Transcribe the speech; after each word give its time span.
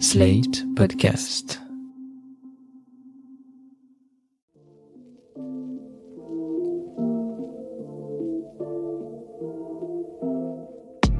Slate 0.00 0.64
Podcast. 0.74 1.60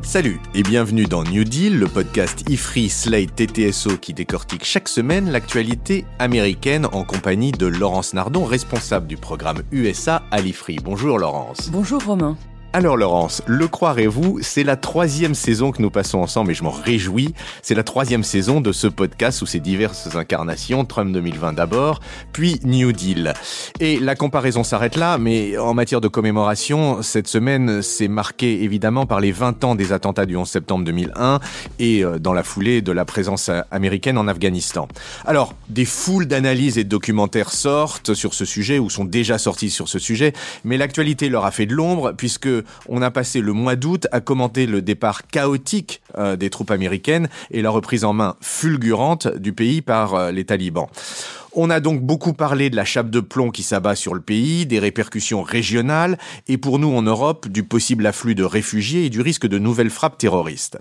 Salut 0.03 0.41
et 0.55 0.63
bienvenue 0.63 1.05
dans 1.05 1.23
New 1.23 1.45
Deal, 1.45 1.79
le 1.79 1.87
podcast 1.87 2.49
IFRI 2.51 2.89
Slate 2.89 3.37
TTSO 3.37 3.97
qui 3.97 4.13
décortique 4.13 4.65
chaque 4.65 4.89
semaine 4.89 5.31
l'actualité 5.31 6.05
américaine 6.19 6.87
en 6.93 7.05
compagnie 7.05 7.53
de 7.53 7.67
Laurence 7.67 8.13
Nardon, 8.13 8.45
responsable 8.45 9.07
du 9.07 9.17
programme 9.17 9.63
USA 9.71 10.23
à 10.33 10.41
l'IFRI. 10.41 10.79
Bonjour 10.83 11.19
Laurence. 11.19 11.71
Bonjour 11.71 12.05
Romain. 12.05 12.37
Alors 12.77 12.97
Laurence, 12.97 13.41
le 13.47 13.69
croirez-vous, 13.69 14.41
c'est 14.43 14.65
la 14.65 14.75
troisième 14.75 15.37
saison 15.37 15.71
que 15.71 15.81
nous 15.81 15.93
passons 15.93 16.19
ensemble 16.19 16.51
et 16.51 16.55
je 16.55 16.65
m'en 16.65 16.73
réjouis. 16.73 17.33
C'est 17.63 17.77
la 17.77 17.85
troisième 17.85 18.25
saison 18.25 18.61
de 18.61 18.73
ce 18.73 18.89
podcast 18.89 19.39
sous 19.39 19.47
ses 19.47 19.61
diverses 19.61 20.17
incarnations, 20.17 20.85
Trump 20.85 21.13
2020 21.13 21.53
d'abord, 21.53 22.01
puis 22.33 22.59
New 22.65 22.91
Deal. 22.91 23.33
Et 23.79 24.01
la 24.01 24.17
comparaison 24.17 24.65
s'arrête 24.65 24.97
là, 24.97 25.19
mais 25.19 25.57
en 25.57 25.73
matière 25.73 26.01
de 26.01 26.09
commémoration, 26.09 27.01
cette 27.03 27.29
semaine 27.29 27.81
s'est 27.81 28.09
marquée 28.09 28.65
évidemment 28.65 29.07
par 29.07 29.21
les 29.21 29.31
20 29.31 29.63
ans 29.63 29.77
des 29.77 29.93
attentats 29.93 30.27
du 30.27 30.37
11 30.37 30.49
septembre 30.49 30.85
2001 30.85 31.39
et 31.79 32.03
euh, 32.03 32.19
dans 32.19 32.33
la 32.33 32.43
foulée 32.43 32.83
de 32.83 32.91
la 32.91 33.05
présence 33.05 33.53
américaine 33.71 34.19
en 34.19 34.27
Afghanistan. 34.27 34.89
Alors, 35.27 35.55
des 35.69 35.85
foules 35.85 36.27
d'analyses 36.27 36.77
et 36.77 36.83
de 36.83 36.89
documentaires 36.89 37.53
sortent 37.53 38.15
sur 38.15 38.35
ce 38.35 38.45
sujet 38.45 38.81
ou 38.81 38.91
sont 38.91 39.05
déjà 39.05 39.39
sortis 39.39 39.71
sur 39.71 39.87
ce 39.89 40.01
sujet, 40.01 40.33
mais 40.65 40.77
l'actualité 40.77 41.29
leur 41.29 41.45
a 41.45 41.53
fait 41.53 41.67
de 41.67 41.75
l'ombre 41.75 42.15
puisque 42.17 42.49
on 42.89 43.03
a 43.03 43.11
passé 43.11 43.41
le 43.41 43.53
mois 43.53 43.77
d'août 43.77 44.07
à 44.13 44.21
commenter 44.21 44.67
le 44.67 44.83
départ 44.83 45.27
chaotique 45.27 46.03
euh, 46.19 46.37
des 46.37 46.51
troupes 46.51 46.71
américaines 46.71 47.29
et 47.51 47.63
la 47.63 47.71
reprise 47.71 48.05
en 48.05 48.13
main 48.13 48.37
fulgurante 48.41 49.29
du 49.29 49.53
pays 49.53 49.83
par 49.83 50.15
euh, 50.15 50.31
les 50.31 50.45
talibans. 50.45 50.89
On 51.57 51.71
a 51.71 51.79
donc 51.79 52.01
beaucoup 52.01 52.33
parlé 52.33 52.69
de 52.69 52.75
la 52.75 52.85
chape 52.85 53.11
de 53.11 53.21
plomb 53.21 53.51
qui 53.51 53.63
s'abat 53.63 53.95
sur 53.95 54.13
le 54.15 54.21
pays, 54.21 54.67
des 54.67 54.81
répercussions 54.81 55.43
régionales 55.43 56.19
et 56.49 56.59
pour 56.59 56.81
nous 56.81 56.93
en 56.93 57.03
Europe 57.03 57.47
du 57.47 57.63
possible 57.63 58.07
afflux 58.07 58.35
de 58.35 58.43
réfugiés 58.43 59.05
et 59.05 59.11
du 59.11 59.21
risque 59.21 59.47
de 59.47 59.59
nouvelles 59.61 59.91
frappes 59.91 60.19
terroristes. 60.19 60.79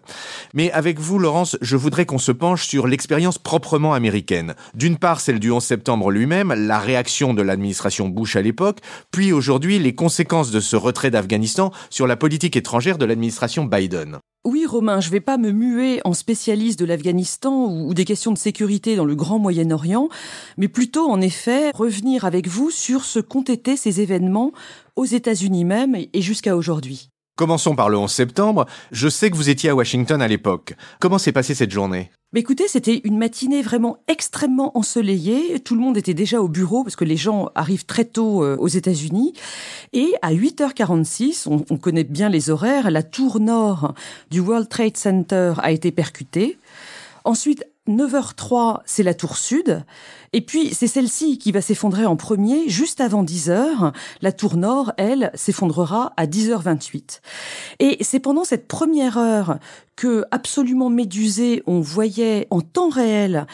Mais 0.55 0.71
avec 0.71 0.99
vous, 0.99 1.19
Laurence, 1.19 1.57
je 1.61 1.77
voudrais 1.77 2.07
qu'on 2.07 2.17
se 2.17 2.31
penche 2.31 2.65
sur 2.65 2.87
l'expérience 2.87 3.37
proprement 3.37 3.93
américaine. 3.93 4.55
D'une 4.73 4.97
part, 4.97 5.19
celle 5.19 5.39
du 5.39 5.51
11 5.51 5.63
septembre 5.63 6.09
lui-même, 6.09 6.51
la 6.51 6.79
réaction 6.79 7.35
de 7.35 7.43
l'administration 7.43 8.09
Bush 8.09 8.35
à 8.35 8.41
l'époque, 8.41 8.79
puis 9.11 9.31
aujourd'hui 9.31 9.77
les 9.77 9.93
conséquences 9.93 10.49
de 10.49 10.59
ce 10.59 10.75
retrait 10.75 11.11
d'Afghanistan 11.11 11.71
sur 11.91 12.07
la 12.07 12.15
politique 12.15 12.55
étrangère 12.55 12.97
de 12.97 13.05
l'administration 13.05 13.65
Biden. 13.65 14.17
Oui, 14.45 14.65
Romain, 14.65 14.99
je 14.99 15.07
ne 15.07 15.13
vais 15.13 15.21
pas 15.21 15.37
me 15.37 15.51
muer 15.51 16.01
en 16.03 16.11
spécialiste 16.11 16.77
de 16.77 16.83
l'Afghanistan 16.83 17.71
ou 17.71 17.93
des 17.93 18.03
questions 18.03 18.33
de 18.33 18.37
sécurité 18.37 18.97
dans 18.97 19.05
le 19.05 19.15
Grand 19.15 19.39
Moyen-Orient, 19.39 20.09
mais 20.57 20.67
plutôt, 20.67 21.09
en 21.09 21.21
effet, 21.21 21.71
revenir 21.73 22.25
avec 22.25 22.49
vous 22.49 22.69
sur 22.69 23.05
ce 23.05 23.19
qu'ont 23.19 23.43
été 23.43 23.77
ces 23.77 24.01
événements 24.01 24.51
aux 24.97 25.05
États-Unis 25.05 25.63
même 25.63 25.95
et 25.95 26.21
jusqu'à 26.21 26.57
aujourd'hui. 26.57 27.12
Commençons 27.35 27.75
par 27.75 27.89
le 27.89 27.97
11 27.97 28.11
septembre. 28.11 28.67
Je 28.91 29.07
sais 29.07 29.31
que 29.31 29.35
vous 29.35 29.49
étiez 29.49 29.71
à 29.71 29.75
Washington 29.75 30.21
à 30.21 30.27
l'époque. 30.27 30.75
Comment 30.99 31.17
s'est 31.17 31.31
passée 31.31 31.55
cette 31.55 31.71
journée? 31.71 32.11
Écoutez, 32.35 32.67
c'était 32.67 33.01
une 33.05 33.17
matinée 33.17 33.63
vraiment 33.63 33.97
extrêmement 34.07 34.77
ensoleillée. 34.77 35.59
Tout 35.59 35.73
le 35.73 35.81
monde 35.81 35.97
était 35.97 36.13
déjà 36.13 36.41
au 36.41 36.47
bureau 36.47 36.83
parce 36.83 36.95
que 36.95 37.05
les 37.05 37.17
gens 37.17 37.49
arrivent 37.55 37.87
très 37.87 38.05
tôt 38.05 38.43
euh, 38.43 38.55
aux 38.57 38.67
États-Unis. 38.67 39.33
Et 39.93 40.13
à 40.21 40.31
8h46, 40.31 41.47
on, 41.49 41.65
on 41.71 41.77
connaît 41.77 42.03
bien 42.03 42.29
les 42.29 42.51
horaires, 42.51 42.91
la 42.91 43.01
tour 43.01 43.39
nord 43.39 43.95
du 44.29 44.39
World 44.39 44.69
Trade 44.69 44.97
Center 44.97 45.53
a 45.57 45.71
été 45.71 45.91
percutée. 45.91 46.59
Ensuite, 47.23 47.65
9h03, 47.87 48.79
c'est 48.85 49.03
la 49.03 49.13
tour 49.13 49.35
sud. 49.35 49.83
Et 50.31 50.41
puis, 50.41 50.73
c'est 50.73 50.87
celle-ci 50.87 51.37
qui 51.37 51.51
va 51.51 51.61
s'effondrer 51.61 52.05
en 52.05 52.15
premier, 52.15 52.69
juste 52.69 53.01
avant 53.01 53.23
10h. 53.23 53.93
La 54.21 54.31
tour 54.31 54.55
nord, 54.55 54.93
elle, 54.97 55.31
s'effondrera 55.33 56.13
à 56.15 56.25
10h28. 56.25 57.19
Et 57.79 57.97
c'est 58.01 58.19
pendant 58.19 58.45
cette 58.45 58.67
première 58.67 59.17
heure 59.17 59.59
que, 59.97 60.23
absolument 60.31 60.89
médusé, 60.89 61.61
on 61.67 61.81
voyait 61.81 62.47
en 62.51 62.61
temps 62.61 62.89
réel 62.89 63.45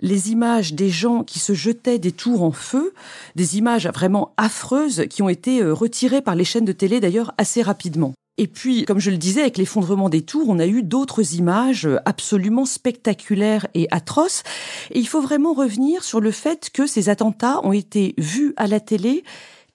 les 0.00 0.30
images 0.30 0.74
des 0.74 0.90
gens 0.90 1.24
qui 1.24 1.38
se 1.38 1.54
jetaient 1.54 1.98
des 1.98 2.12
tours 2.12 2.42
en 2.42 2.52
feu, 2.52 2.92
des 3.36 3.58
images 3.58 3.88
vraiment 3.88 4.32
affreuses 4.36 5.06
qui 5.10 5.22
ont 5.22 5.28
été 5.28 5.60
euh, 5.60 5.72
retirées 5.72 6.22
par 6.22 6.34
les 6.34 6.44
chaînes 6.44 6.64
de 6.64 6.72
télé 6.72 7.00
d'ailleurs 7.00 7.34
assez 7.36 7.62
rapidement. 7.62 8.12
Et 8.38 8.46
puis, 8.46 8.84
comme 8.84 9.00
je 9.00 9.10
le 9.10 9.18
disais, 9.18 9.40
avec 9.40 9.58
l'effondrement 9.58 10.08
des 10.08 10.22
tours, 10.22 10.48
on 10.48 10.60
a 10.60 10.66
eu 10.66 10.84
d'autres 10.84 11.34
images 11.34 11.88
absolument 12.04 12.64
spectaculaires 12.64 13.66
et 13.74 13.88
atroces. 13.90 14.44
Et 14.92 15.00
il 15.00 15.08
faut 15.08 15.20
vraiment 15.20 15.52
revenir 15.52 16.04
sur 16.04 16.20
le 16.20 16.30
fait 16.30 16.70
que 16.72 16.86
ces 16.86 17.08
attentats 17.08 17.60
ont 17.64 17.72
été 17.72 18.14
vus 18.16 18.54
à 18.56 18.68
la 18.68 18.78
télé 18.78 19.24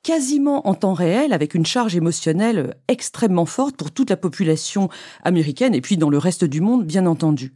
quasiment 0.03 0.67
en 0.67 0.75
temps 0.75 0.93
réel, 0.93 1.33
avec 1.33 1.55
une 1.55 1.65
charge 1.65 1.95
émotionnelle 1.95 2.75
extrêmement 2.87 3.45
forte 3.45 3.75
pour 3.75 3.91
toute 3.91 4.09
la 4.09 4.17
population 4.17 4.89
américaine 5.23 5.73
et 5.73 5.81
puis 5.81 5.97
dans 5.97 6.09
le 6.09 6.17
reste 6.17 6.43
du 6.43 6.61
monde, 6.61 6.85
bien 6.85 7.05
entendu. 7.05 7.53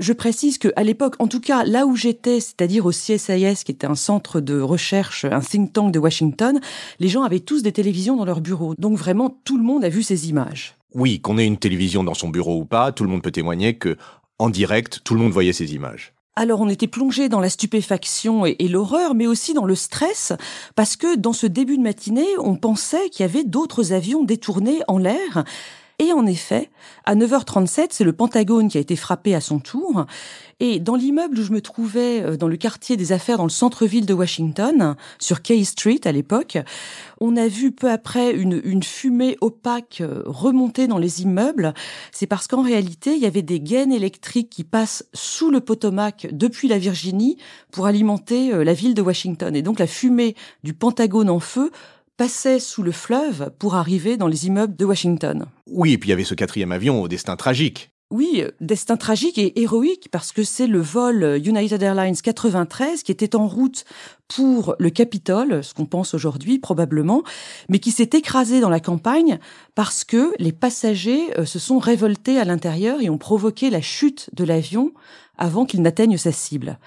Je 0.00 0.12
précise 0.12 0.58
que 0.58 0.72
à 0.76 0.82
l'époque, 0.82 1.14
en 1.20 1.28
tout 1.28 1.40
cas 1.40 1.64
là 1.64 1.86
où 1.86 1.94
j'étais, 1.94 2.40
c'est-à-dire 2.40 2.86
au 2.86 2.90
CSIS, 2.90 3.62
qui 3.64 3.70
était 3.70 3.86
un 3.86 3.94
centre 3.94 4.40
de 4.40 4.60
recherche, 4.60 5.24
un 5.24 5.40
think 5.40 5.72
tank 5.72 5.92
de 5.92 5.98
Washington, 5.98 6.60
les 6.98 7.08
gens 7.08 7.22
avaient 7.22 7.40
tous 7.40 7.62
des 7.62 7.70
télévisions 7.70 8.16
dans 8.16 8.24
leur 8.24 8.40
bureau. 8.40 8.74
Donc 8.76 8.98
vraiment, 8.98 9.38
tout 9.44 9.56
le 9.56 9.62
monde 9.62 9.84
a 9.84 9.88
vu 9.88 10.02
ces 10.02 10.28
images. 10.28 10.74
Oui, 10.94 11.20
qu'on 11.20 11.38
ait 11.38 11.46
une 11.46 11.58
télévision 11.58 12.02
dans 12.02 12.14
son 12.14 12.28
bureau 12.28 12.58
ou 12.60 12.64
pas, 12.64 12.92
tout 12.92 13.04
le 13.04 13.10
monde 13.10 13.22
peut 13.22 13.30
témoigner 13.30 13.74
que 13.74 13.96
en 14.38 14.50
direct, 14.50 15.00
tout 15.04 15.14
le 15.14 15.20
monde 15.20 15.32
voyait 15.32 15.52
ces 15.52 15.74
images. 15.74 16.13
Alors 16.36 16.60
on 16.60 16.68
était 16.68 16.88
plongé 16.88 17.28
dans 17.28 17.38
la 17.38 17.48
stupéfaction 17.48 18.44
et, 18.44 18.56
l'horreur, 18.68 19.14
mais 19.14 19.28
aussi 19.28 19.54
dans 19.54 19.66
le 19.66 19.76
stress, 19.76 20.32
parce 20.74 20.96
que 20.96 21.16
dans 21.16 21.32
ce 21.32 21.46
début 21.46 21.76
de 21.76 21.82
matinée, 21.82 22.26
on 22.38 22.56
pensait 22.56 23.08
qu'il 23.10 23.24
y 23.24 23.28
avait 23.28 23.44
d'autres 23.44 23.92
avions 23.92 24.24
détournés 24.24 24.80
en 24.88 24.98
l'air. 24.98 25.44
Et 26.00 26.12
en 26.12 26.26
effet, 26.26 26.70
à 27.04 27.14
9h37, 27.14 27.88
c'est 27.90 28.04
le 28.04 28.12
Pentagone 28.12 28.68
qui 28.68 28.78
a 28.78 28.80
été 28.80 28.96
frappé 28.96 29.34
à 29.34 29.40
son 29.40 29.60
tour. 29.60 30.06
Et 30.58 30.80
dans 30.80 30.96
l'immeuble 30.96 31.38
où 31.38 31.42
je 31.42 31.52
me 31.52 31.60
trouvais, 31.60 32.22
euh, 32.22 32.36
dans 32.36 32.48
le 32.48 32.56
quartier 32.56 32.96
des 32.96 33.12
affaires, 33.12 33.38
dans 33.38 33.44
le 33.44 33.50
centre-ville 33.50 34.06
de 34.06 34.14
Washington, 34.14 34.96
sur 35.18 35.42
Kay 35.42 35.64
Street 35.64 36.00
à 36.04 36.12
l'époque, 36.12 36.58
on 37.20 37.36
a 37.36 37.46
vu 37.46 37.70
peu 37.72 37.90
après 37.90 38.32
une, 38.32 38.60
une 38.64 38.82
fumée 38.82 39.36
opaque 39.40 39.98
euh, 40.00 40.22
remonter 40.26 40.86
dans 40.86 40.98
les 40.98 41.22
immeubles. 41.22 41.74
C'est 42.12 42.26
parce 42.26 42.48
qu'en 42.48 42.62
réalité, 42.62 43.14
il 43.14 43.20
y 43.20 43.26
avait 43.26 43.42
des 43.42 43.60
gaines 43.60 43.92
électriques 43.92 44.50
qui 44.50 44.64
passent 44.64 45.04
sous 45.12 45.50
le 45.50 45.60
Potomac 45.60 46.26
depuis 46.32 46.68
la 46.68 46.78
Virginie 46.78 47.36
pour 47.70 47.86
alimenter 47.86 48.52
euh, 48.52 48.64
la 48.64 48.74
ville 48.74 48.94
de 48.94 49.02
Washington. 49.02 49.54
Et 49.54 49.62
donc 49.62 49.78
la 49.78 49.86
fumée 49.86 50.34
du 50.64 50.74
Pentagone 50.74 51.30
en 51.30 51.40
feu 51.40 51.70
passait 52.16 52.60
sous 52.60 52.82
le 52.82 52.92
fleuve 52.92 53.50
pour 53.58 53.74
arriver 53.74 54.16
dans 54.16 54.28
les 54.28 54.46
immeubles 54.46 54.76
de 54.76 54.84
Washington. 54.84 55.46
Oui, 55.66 55.92
et 55.92 55.98
puis 55.98 56.08
il 56.08 56.10
y 56.10 56.12
avait 56.12 56.24
ce 56.24 56.34
quatrième 56.34 56.72
avion 56.72 57.02
au 57.02 57.08
destin 57.08 57.36
tragique. 57.36 57.90
Oui, 58.10 58.44
destin 58.60 58.96
tragique 58.96 59.38
et 59.38 59.60
héroïque 59.60 60.08
parce 60.12 60.30
que 60.30 60.44
c'est 60.44 60.68
le 60.68 60.80
vol 60.80 61.40
United 61.44 61.82
Airlines 61.82 62.14
93 62.14 63.02
qui 63.02 63.10
était 63.10 63.34
en 63.34 63.48
route 63.48 63.84
pour 64.28 64.76
le 64.78 64.90
Capitole, 64.90 65.64
ce 65.64 65.74
qu'on 65.74 65.86
pense 65.86 66.14
aujourd'hui 66.14 66.58
probablement, 66.60 67.24
mais 67.68 67.80
qui 67.80 67.90
s'est 67.90 68.10
écrasé 68.12 68.60
dans 68.60 68.68
la 68.68 68.78
campagne 68.78 69.38
parce 69.74 70.04
que 70.04 70.32
les 70.38 70.52
passagers 70.52 71.36
euh, 71.38 71.44
se 71.44 71.58
sont 71.58 71.78
révoltés 71.78 72.38
à 72.38 72.44
l'intérieur 72.44 73.00
et 73.00 73.10
ont 73.10 73.18
provoqué 73.18 73.68
la 73.70 73.80
chute 73.80 74.30
de 74.34 74.44
l'avion 74.44 74.92
avant 75.36 75.64
qu'il 75.64 75.82
n'atteigne 75.82 76.16
sa 76.16 76.30
cible. 76.30 76.78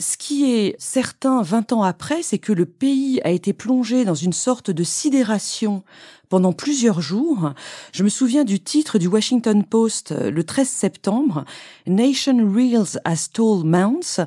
Ce 0.00 0.16
qui 0.16 0.50
est 0.50 0.76
certain 0.78 1.42
20 1.42 1.74
ans 1.74 1.82
après, 1.82 2.22
c'est 2.22 2.38
que 2.38 2.54
le 2.54 2.64
pays 2.64 3.20
a 3.22 3.28
été 3.28 3.52
plongé 3.52 4.06
dans 4.06 4.14
une 4.14 4.32
sorte 4.32 4.70
de 4.70 4.82
sidération 4.82 5.82
pendant 6.30 6.54
plusieurs 6.54 7.02
jours. 7.02 7.52
Je 7.92 8.02
me 8.02 8.08
souviens 8.08 8.44
du 8.44 8.60
titre 8.60 8.98
du 8.98 9.08
Washington 9.08 9.62
Post 9.62 10.12
euh, 10.12 10.30
le 10.30 10.42
13 10.42 10.66
septembre, 10.66 11.44
Nation 11.86 12.50
reels 12.50 12.98
as 13.04 13.28
tall 13.30 13.64
mounts. 13.64 14.24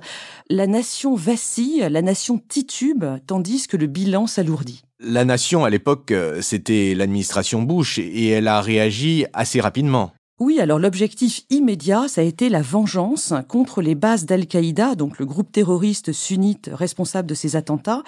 La 0.47 0.67
nation 0.67 1.15
vacille, 1.15 1.87
la 1.89 2.03
nation 2.03 2.37
titube, 2.37 3.03
tandis 3.25 3.67
que 3.67 3.77
le 3.77 3.87
bilan 3.87 4.27
s'alourdit. 4.27 4.83
La 4.99 5.25
nation, 5.25 5.65
à 5.65 5.71
l'époque, 5.71 6.11
euh, 6.11 6.39
c'était 6.43 6.93
l'administration 6.93 7.63
Bush 7.63 7.97
et 7.97 8.27
elle 8.27 8.47
a 8.47 8.61
réagi 8.61 9.25
assez 9.33 9.59
rapidement. 9.59 10.11
Oui, 10.39 10.59
alors 10.59 10.79
l'objectif 10.79 11.41
immédiat, 11.51 12.07
ça 12.07 12.21
a 12.21 12.23
été 12.23 12.49
la 12.49 12.63
vengeance 12.63 13.35
contre 13.47 13.83
les 13.83 13.93
bases 13.93 14.25
d'Al-Qaïda, 14.25 14.95
donc 14.95 15.19
le 15.19 15.27
groupe 15.27 15.51
terroriste 15.51 16.11
sunnite 16.11 16.71
responsable 16.73 17.29
de 17.29 17.35
ces 17.35 17.55
attentats, 17.55 18.01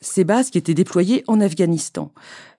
ces 0.00 0.22
bases 0.22 0.50
qui 0.50 0.58
étaient 0.58 0.72
déployées 0.72 1.24
en 1.26 1.40
Afghanistan. 1.40 2.12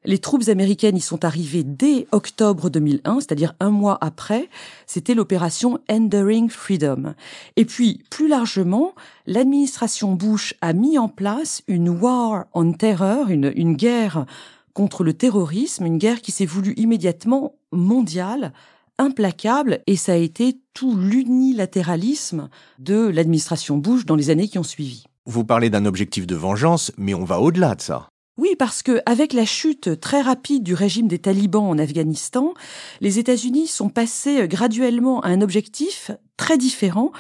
Les 0.04 0.18
troupes 0.18 0.50
américaines 0.50 0.98
y 0.98 1.02
sont 1.02 1.24
arrivées 1.24 1.64
dès 1.64 2.08
octobre 2.12 2.70
2001, 2.70 3.22
c'est-à-dire 3.22 3.56
un 3.62 3.70
mois 3.70 3.98
après. 4.02 4.50
C'était 4.86 5.14
l'opération 5.14 5.80
Enduring 5.90 6.50
Freedom. 6.50 7.14
Et 7.56 7.64
puis, 7.64 8.04
plus 8.10 8.28
largement, 8.28 8.96
l'administration 9.28 10.14
Bush 10.14 10.56
a 10.60 10.74
mis 10.74 10.98
en 10.98 11.08
place 11.08 11.64
une 11.70 11.88
war 11.88 12.48
on 12.54 12.74
terror, 12.74 13.30
une, 13.30 13.54
une 13.56 13.78
guerre 13.78 14.26
contre 14.74 15.06
le 15.06 15.14
terrorisme, 15.14 15.86
une 15.86 15.98
guerre 15.98 16.22
qui 16.22 16.34
s'est 16.34 16.46
voulue 16.46 16.74
immédiatement 16.76 17.56
mondiale, 17.72 18.52
implacable 19.00 19.80
et 19.88 19.96
ça 19.96 20.14
a 20.14 20.18
été 20.18 20.60
tout 20.76 20.96
l'unilatéralisme 20.96 22.50
de 22.78 23.08
l'administration 23.08 23.78
Bush 23.78 24.06
dans 24.06 24.16
les 24.16 24.30
années 24.30 24.48
qui 24.48 24.60
ont 24.60 24.64
suivi. 24.64 25.06
Vous 25.26 25.44
parlez 25.44 25.70
d'un 25.70 25.86
objectif 25.86 26.28
de 26.28 26.36
vengeance, 26.36 26.92
mais 26.98 27.14
on 27.14 27.24
va 27.24 27.40
au-delà 27.40 27.76
de 27.76 27.82
ça. 27.82 28.10
Oui, 28.38 28.56
parce 28.58 28.84
que 28.84 29.02
avec 29.06 29.34
la 29.34 29.46
chute 29.46 30.00
très 30.00 30.22
rapide 30.22 30.64
du 30.64 30.74
régime 30.74 31.08
des 31.08 31.20
talibans 31.20 31.66
en 31.66 31.78
Afghanistan, 31.78 32.54
les 33.02 33.20
États-Unis 33.20 33.68
sont 33.68 33.90
passés 33.90 34.48
graduellement 34.48 35.22
à 35.22 35.30
un 35.30 35.42
objectif 35.42 36.12
très 36.38 36.58
différent, 36.58 37.12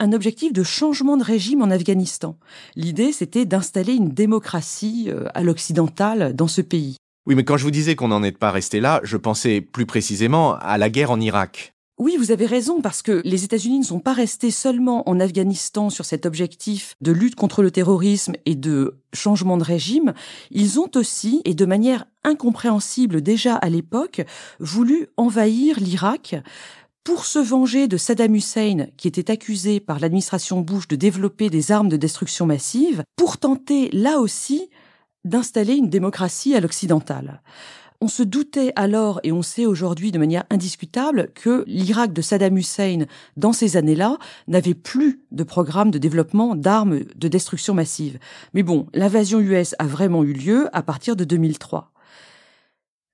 un 0.00 0.12
objectif 0.12 0.52
de 0.52 0.62
changement 0.62 1.16
de 1.16 1.24
régime 1.24 1.62
en 1.62 1.70
Afghanistan. 1.70 2.36
L'idée, 2.76 3.12
c'était 3.12 3.44
d'installer 3.44 3.94
une 3.94 4.10
démocratie 4.10 5.06
euh, 5.08 5.28
à 5.34 5.42
l'occidental 5.42 6.34
dans 6.34 6.48
ce 6.48 6.60
pays. 6.60 6.96
Oui, 7.26 7.34
mais 7.34 7.44
quand 7.44 7.56
je 7.56 7.64
vous 7.64 7.70
disais 7.70 7.96
qu'on 7.96 8.08
n'en 8.08 8.22
est 8.22 8.36
pas 8.36 8.50
resté 8.50 8.80
là, 8.80 9.00
je 9.04 9.16
pensais 9.16 9.60
plus 9.60 9.86
précisément 9.86 10.54
à 10.54 10.78
la 10.78 10.88
guerre 10.88 11.10
en 11.10 11.20
Irak. 11.20 11.74
Oui, 11.98 12.16
vous 12.16 12.32
avez 12.32 12.46
raison, 12.46 12.80
parce 12.80 13.02
que 13.02 13.20
les 13.26 13.44
États-Unis 13.44 13.80
ne 13.80 13.84
sont 13.84 14.00
pas 14.00 14.14
restés 14.14 14.50
seulement 14.50 15.06
en 15.06 15.20
Afghanistan 15.20 15.90
sur 15.90 16.06
cet 16.06 16.24
objectif 16.24 16.96
de 17.02 17.12
lutte 17.12 17.34
contre 17.34 17.62
le 17.62 17.70
terrorisme 17.70 18.32
et 18.46 18.54
de 18.54 18.96
changement 19.12 19.58
de 19.58 19.64
régime, 19.64 20.14
ils 20.50 20.80
ont 20.80 20.90
aussi, 20.94 21.42
et 21.44 21.52
de 21.52 21.66
manière 21.66 22.06
incompréhensible 22.24 23.20
déjà 23.20 23.54
à 23.54 23.68
l'époque, 23.68 24.22
voulu 24.60 25.08
envahir 25.18 25.78
l'Irak 25.78 26.36
pour 27.04 27.26
se 27.26 27.38
venger 27.38 27.86
de 27.86 27.98
Saddam 27.98 28.34
Hussein, 28.34 28.86
qui 28.96 29.06
était 29.06 29.30
accusé 29.30 29.78
par 29.78 30.00
l'administration 30.00 30.62
Bush 30.62 30.88
de 30.88 30.96
développer 30.96 31.50
des 31.50 31.70
armes 31.70 31.90
de 31.90 31.98
destruction 31.98 32.46
massive, 32.46 33.02
pour 33.16 33.36
tenter 33.36 33.90
là 33.92 34.20
aussi 34.20 34.70
d'installer 35.24 35.74
une 35.74 35.90
démocratie 35.90 36.54
à 36.54 36.60
l'occidental. 36.60 37.42
On 38.02 38.08
se 38.08 38.22
doutait 38.22 38.72
alors, 38.76 39.20
et 39.24 39.32
on 39.32 39.42
sait 39.42 39.66
aujourd'hui 39.66 40.10
de 40.10 40.18
manière 40.18 40.44
indiscutable, 40.48 41.30
que 41.34 41.64
l'Irak 41.66 42.14
de 42.14 42.22
Saddam 42.22 42.56
Hussein, 42.56 43.04
dans 43.36 43.52
ces 43.52 43.76
années-là, 43.76 44.16
n'avait 44.48 44.74
plus 44.74 45.20
de 45.32 45.44
programme 45.44 45.90
de 45.90 45.98
développement 45.98 46.56
d'armes 46.56 47.00
de 47.14 47.28
destruction 47.28 47.74
massive. 47.74 48.18
Mais 48.54 48.62
bon, 48.62 48.86
l'invasion 48.94 49.38
US 49.38 49.74
a 49.78 49.84
vraiment 49.84 50.24
eu 50.24 50.32
lieu 50.32 50.74
à 50.74 50.82
partir 50.82 51.14
de 51.14 51.24
2003. 51.24 51.92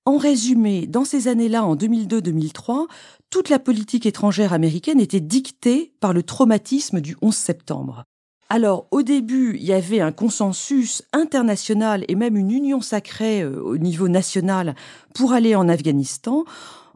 En 0.05 0.19
résumé, 0.19 0.87
dans 0.87 1.05
ces 1.05 1.27
années-là, 1.27 1.65
en 1.65 1.75
2002-2003, 1.75 2.87
toute 3.29 3.49
la 3.49 3.59
politique 3.59 4.07
étrangère 4.07 4.53
américaine 4.53 5.01
était 5.01 5.19
dictée 5.19 5.95
par 5.99 6.13
le 6.13 6.23
traumatisme 6.23 7.01
du 7.01 7.17
11 7.23 7.35
septembre. 7.35 8.05
Alors, 8.49 8.87
au 8.93 9.03
début, 9.03 9.57
il 9.57 9.65
y 9.65 9.73
avait 9.73 10.01
un 10.01 10.13
consensus 10.13 11.03
international 11.13 12.05
et 12.07 12.15
même 12.15 12.37
une 12.37 12.53
union 12.53 12.81
sacrée 12.81 13.43
euh, 13.43 13.61
au 13.61 13.77
niveau 13.77 14.07
national 14.09 14.77
pour 15.15 15.33
aller 15.33 15.57
en 15.57 15.69
Afghanistan. 15.69 16.45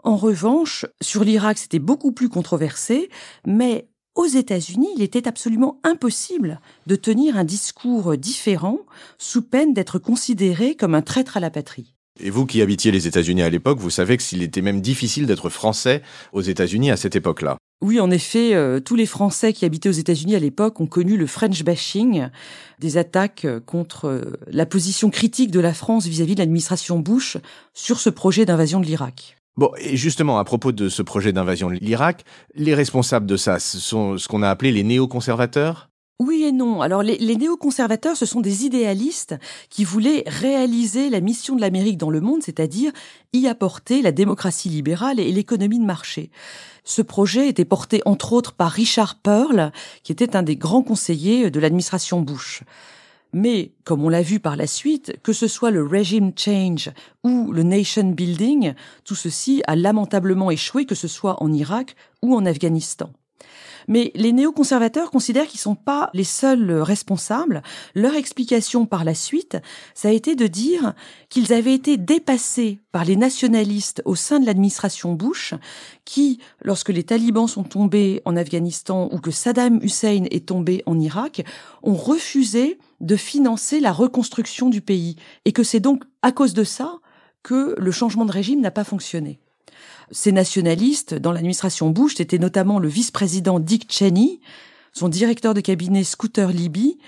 En 0.04 0.16
revanche, 0.16 0.86
sur 1.00 1.24
l'Irak, 1.24 1.58
c'était 1.58 1.80
beaucoup 1.80 2.12
plus 2.12 2.28
controversé, 2.28 3.10
mais 3.46 3.88
aux 4.14 4.26
États-Unis, 4.26 4.88
il 4.96 5.02
était 5.02 5.26
absolument 5.26 5.80
impossible 5.82 6.60
de 6.86 6.94
tenir 6.94 7.36
un 7.36 7.44
discours 7.44 8.16
différent 8.16 8.78
sous 9.18 9.42
peine 9.42 9.74
d'être 9.74 9.98
considéré 9.98 10.76
comme 10.76 10.94
un 10.94 11.02
traître 11.02 11.36
à 11.36 11.40
la 11.40 11.50
patrie. 11.50 11.94
Et 12.20 12.30
vous 12.30 12.46
qui 12.46 12.62
habitiez 12.62 12.92
les 12.92 13.06
États-Unis 13.06 13.42
à 13.42 13.50
l'époque, 13.50 13.78
vous 13.78 13.90
savez 13.90 14.16
qu'il 14.16 14.42
était 14.42 14.62
même 14.62 14.80
difficile 14.80 15.26
d'être 15.26 15.48
français 15.48 16.02
aux 16.32 16.42
États-Unis 16.42 16.90
à 16.90 16.96
cette 16.96 17.16
époque-là. 17.16 17.56
Oui, 17.82 17.98
en 17.98 18.10
effet, 18.10 18.54
euh, 18.54 18.78
tous 18.78 18.94
les 18.94 19.06
Français 19.06 19.54
qui 19.54 19.64
habitaient 19.64 19.88
aux 19.88 19.92
États-Unis 19.92 20.36
à 20.36 20.38
l'époque 20.38 20.80
ont 20.80 20.86
connu 20.86 21.16
le 21.16 21.26
French 21.26 21.62
bashing, 21.62 22.28
des 22.78 22.98
attaques 22.98 23.46
euh, 23.46 23.58
contre 23.58 24.06
euh, 24.06 24.32
la 24.48 24.66
position 24.66 25.08
critique 25.08 25.50
de 25.50 25.60
la 25.60 25.72
France 25.72 26.06
vis-à-vis 26.06 26.34
de 26.34 26.40
l'administration 26.40 26.98
Bush 26.98 27.38
sur 27.72 27.98
ce 27.98 28.10
projet 28.10 28.44
d'invasion 28.44 28.80
de 28.80 28.86
l'Irak. 28.86 29.38
Bon, 29.56 29.70
et 29.78 29.96
justement, 29.96 30.38
à 30.38 30.44
propos 30.44 30.72
de 30.72 30.90
ce 30.90 31.00
projet 31.02 31.32
d'invasion 31.32 31.70
de 31.70 31.74
l'Irak, 31.74 32.24
les 32.54 32.74
responsables 32.74 33.26
de 33.26 33.36
ça, 33.36 33.58
sont 33.58 34.18
ce 34.18 34.28
qu'on 34.28 34.42
a 34.42 34.50
appelé 34.50 34.72
les 34.72 34.82
néoconservateurs? 34.82 35.89
Oui 36.20 36.44
et 36.44 36.52
non. 36.52 36.82
Alors 36.82 37.02
les, 37.02 37.36
néoconservateurs, 37.36 38.16
ce 38.16 38.26
sont 38.26 38.42
des 38.42 38.66
idéalistes 38.66 39.34
qui 39.70 39.84
voulaient 39.84 40.22
réaliser 40.26 41.08
la 41.08 41.20
mission 41.20 41.56
de 41.56 41.62
l'Amérique 41.62 41.96
dans 41.96 42.10
le 42.10 42.20
monde, 42.20 42.42
c'est-à-dire 42.42 42.92
y 43.32 43.46
apporter 43.48 44.02
la 44.02 44.12
démocratie 44.12 44.68
libérale 44.68 45.18
et 45.18 45.32
l'économie 45.32 45.78
de 45.78 45.84
marché. 45.84 46.30
Ce 46.84 47.00
projet 47.00 47.48
était 47.48 47.64
porté 47.64 48.02
entre 48.04 48.34
autres 48.34 48.52
par 48.52 48.70
Richard 48.70 49.16
Pearl, 49.16 49.72
qui 50.02 50.12
était 50.12 50.36
un 50.36 50.42
des 50.42 50.56
grands 50.56 50.82
conseillers 50.82 51.50
de 51.50 51.58
l'administration 51.58 52.20
Bush. 52.20 52.64
Mais, 53.32 53.72
comme 53.84 54.04
on 54.04 54.08
l'a 54.10 54.22
vu 54.22 54.40
par 54.40 54.56
la 54.56 54.66
suite, 54.66 55.16
que 55.22 55.32
ce 55.32 55.48
soit 55.48 55.70
le 55.70 55.86
regime 55.86 56.32
change 56.36 56.90
ou 57.24 57.50
le 57.52 57.62
nation 57.62 58.10
building, 58.10 58.74
tout 59.04 59.14
ceci 59.14 59.62
a 59.66 59.74
lamentablement 59.74 60.50
échoué, 60.50 60.84
que 60.84 60.94
ce 60.94 61.08
soit 61.08 61.42
en 61.42 61.50
Irak 61.50 61.96
ou 62.20 62.34
en 62.34 62.44
Afghanistan. 62.44 63.10
Mais 63.88 64.12
les 64.14 64.32
néoconservateurs 64.32 65.10
considèrent 65.10 65.46
qu'ils 65.46 65.58
ne 65.58 65.62
sont 65.62 65.74
pas 65.74 66.10
les 66.14 66.24
seuls 66.24 66.70
responsables. 66.70 67.62
Leur 67.94 68.14
explication 68.14 68.86
par 68.86 69.04
la 69.04 69.14
suite, 69.14 69.56
ça 69.94 70.08
a 70.08 70.12
été 70.12 70.36
de 70.36 70.46
dire 70.46 70.94
qu'ils 71.28 71.52
avaient 71.52 71.74
été 71.74 71.96
dépassés 71.96 72.78
par 72.92 73.04
les 73.04 73.16
nationalistes 73.16 74.02
au 74.04 74.14
sein 74.14 74.38
de 74.40 74.46
l'administration 74.46 75.14
Bush, 75.14 75.54
qui, 76.04 76.38
lorsque 76.62 76.90
les 76.90 77.04
talibans 77.04 77.48
sont 77.48 77.64
tombés 77.64 78.22
en 78.24 78.36
Afghanistan 78.36 79.08
ou 79.12 79.18
que 79.18 79.30
Saddam 79.30 79.80
Hussein 79.82 80.24
est 80.30 80.46
tombé 80.46 80.82
en 80.86 80.98
Irak, 80.98 81.44
ont 81.82 81.94
refusé 81.94 82.78
de 83.00 83.16
financer 83.16 83.80
la 83.80 83.92
reconstruction 83.92 84.68
du 84.68 84.80
pays. 84.80 85.16
Et 85.44 85.52
que 85.52 85.62
c'est 85.62 85.80
donc 85.80 86.04
à 86.22 86.32
cause 86.32 86.54
de 86.54 86.64
ça 86.64 86.98
que 87.42 87.74
le 87.78 87.90
changement 87.90 88.26
de 88.26 88.32
régime 88.32 88.60
n'a 88.60 88.70
pas 88.70 88.84
fonctionné. 88.84 89.40
Ces 90.12 90.32
nationalistes, 90.32 91.14
dans 91.14 91.32
l'administration 91.32 91.90
Bush, 91.90 92.14
c'était 92.16 92.38
notamment 92.38 92.78
le 92.78 92.88
vice-président 92.88 93.60
Dick 93.60 93.86
Cheney, 93.92 94.40
son 94.92 95.08
directeur 95.08 95.54
de 95.54 95.60
cabinet 95.60 96.02
Scooter 96.02 96.50
Libby, 96.50 96.98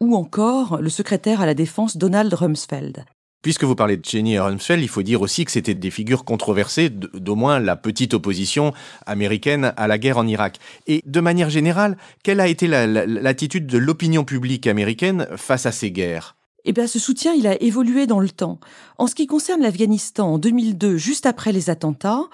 ou 0.00 0.14
encore 0.14 0.80
le 0.80 0.90
secrétaire 0.90 1.40
à 1.40 1.46
la 1.46 1.54
défense 1.54 1.96
Donald 1.96 2.32
Rumsfeld. 2.32 3.04
Puisque 3.42 3.64
vous 3.64 3.74
parlez 3.74 3.96
de 3.96 4.04
Cheney 4.04 4.32
et 4.32 4.38
Rumsfeld, 4.38 4.82
il 4.82 4.88
faut 4.88 5.02
dire 5.02 5.22
aussi 5.22 5.46
que 5.46 5.50
c'était 5.50 5.74
des 5.74 5.90
figures 5.90 6.26
controversées, 6.26 6.90
d'au 6.90 7.34
moins 7.34 7.58
la 7.58 7.76
petite 7.76 8.12
opposition 8.12 8.74
américaine 9.06 9.72
à 9.78 9.88
la 9.88 9.96
guerre 9.96 10.18
en 10.18 10.26
Irak. 10.26 10.58
Et 10.86 11.02
de 11.06 11.20
manière 11.20 11.48
générale, 11.48 11.96
quelle 12.22 12.40
a 12.40 12.48
été 12.48 12.66
l'attitude 12.66 13.66
de 13.66 13.78
l'opinion 13.78 14.24
publique 14.24 14.66
américaine 14.66 15.26
face 15.36 15.64
à 15.64 15.72
ces 15.72 15.90
guerres? 15.90 16.36
Eh 16.64 16.72
bien, 16.72 16.86
ce 16.86 16.98
soutien, 16.98 17.32
il 17.32 17.46
a 17.46 17.60
évolué 17.62 18.06
dans 18.06 18.20
le 18.20 18.28
temps. 18.28 18.58
En 18.98 19.06
ce 19.06 19.14
qui 19.14 19.26
concerne 19.26 19.62
l'Afghanistan, 19.62 20.34
en 20.34 20.38
2002, 20.38 20.96
juste 20.96 21.26
après 21.26 21.52
les 21.52 21.70
attentats, 21.70 22.24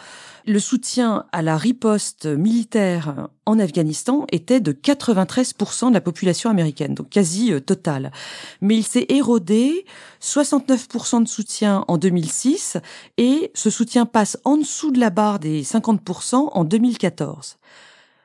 le 0.46 0.58
soutien 0.58 1.24
à 1.32 1.42
la 1.42 1.56
riposte 1.56 2.26
militaire 2.26 3.28
en 3.46 3.58
Afghanistan 3.58 4.26
était 4.30 4.60
de 4.60 4.72
93% 4.72 5.88
de 5.88 5.94
la 5.94 6.00
population 6.00 6.50
américaine, 6.50 6.94
donc 6.94 7.10
quasi 7.10 7.52
euh, 7.52 7.60
total. 7.60 8.12
Mais 8.60 8.76
il 8.76 8.84
s'est 8.84 9.06
érodé, 9.08 9.84
69% 10.22 11.22
de 11.22 11.28
soutien 11.28 11.84
en 11.88 11.98
2006, 11.98 12.78
et 13.18 13.50
ce 13.54 13.70
soutien 13.70 14.06
passe 14.06 14.38
en 14.44 14.56
dessous 14.56 14.92
de 14.92 15.00
la 15.00 15.10
barre 15.10 15.38
des 15.38 15.62
50% 15.62 16.50
en 16.52 16.64
2014. 16.64 17.58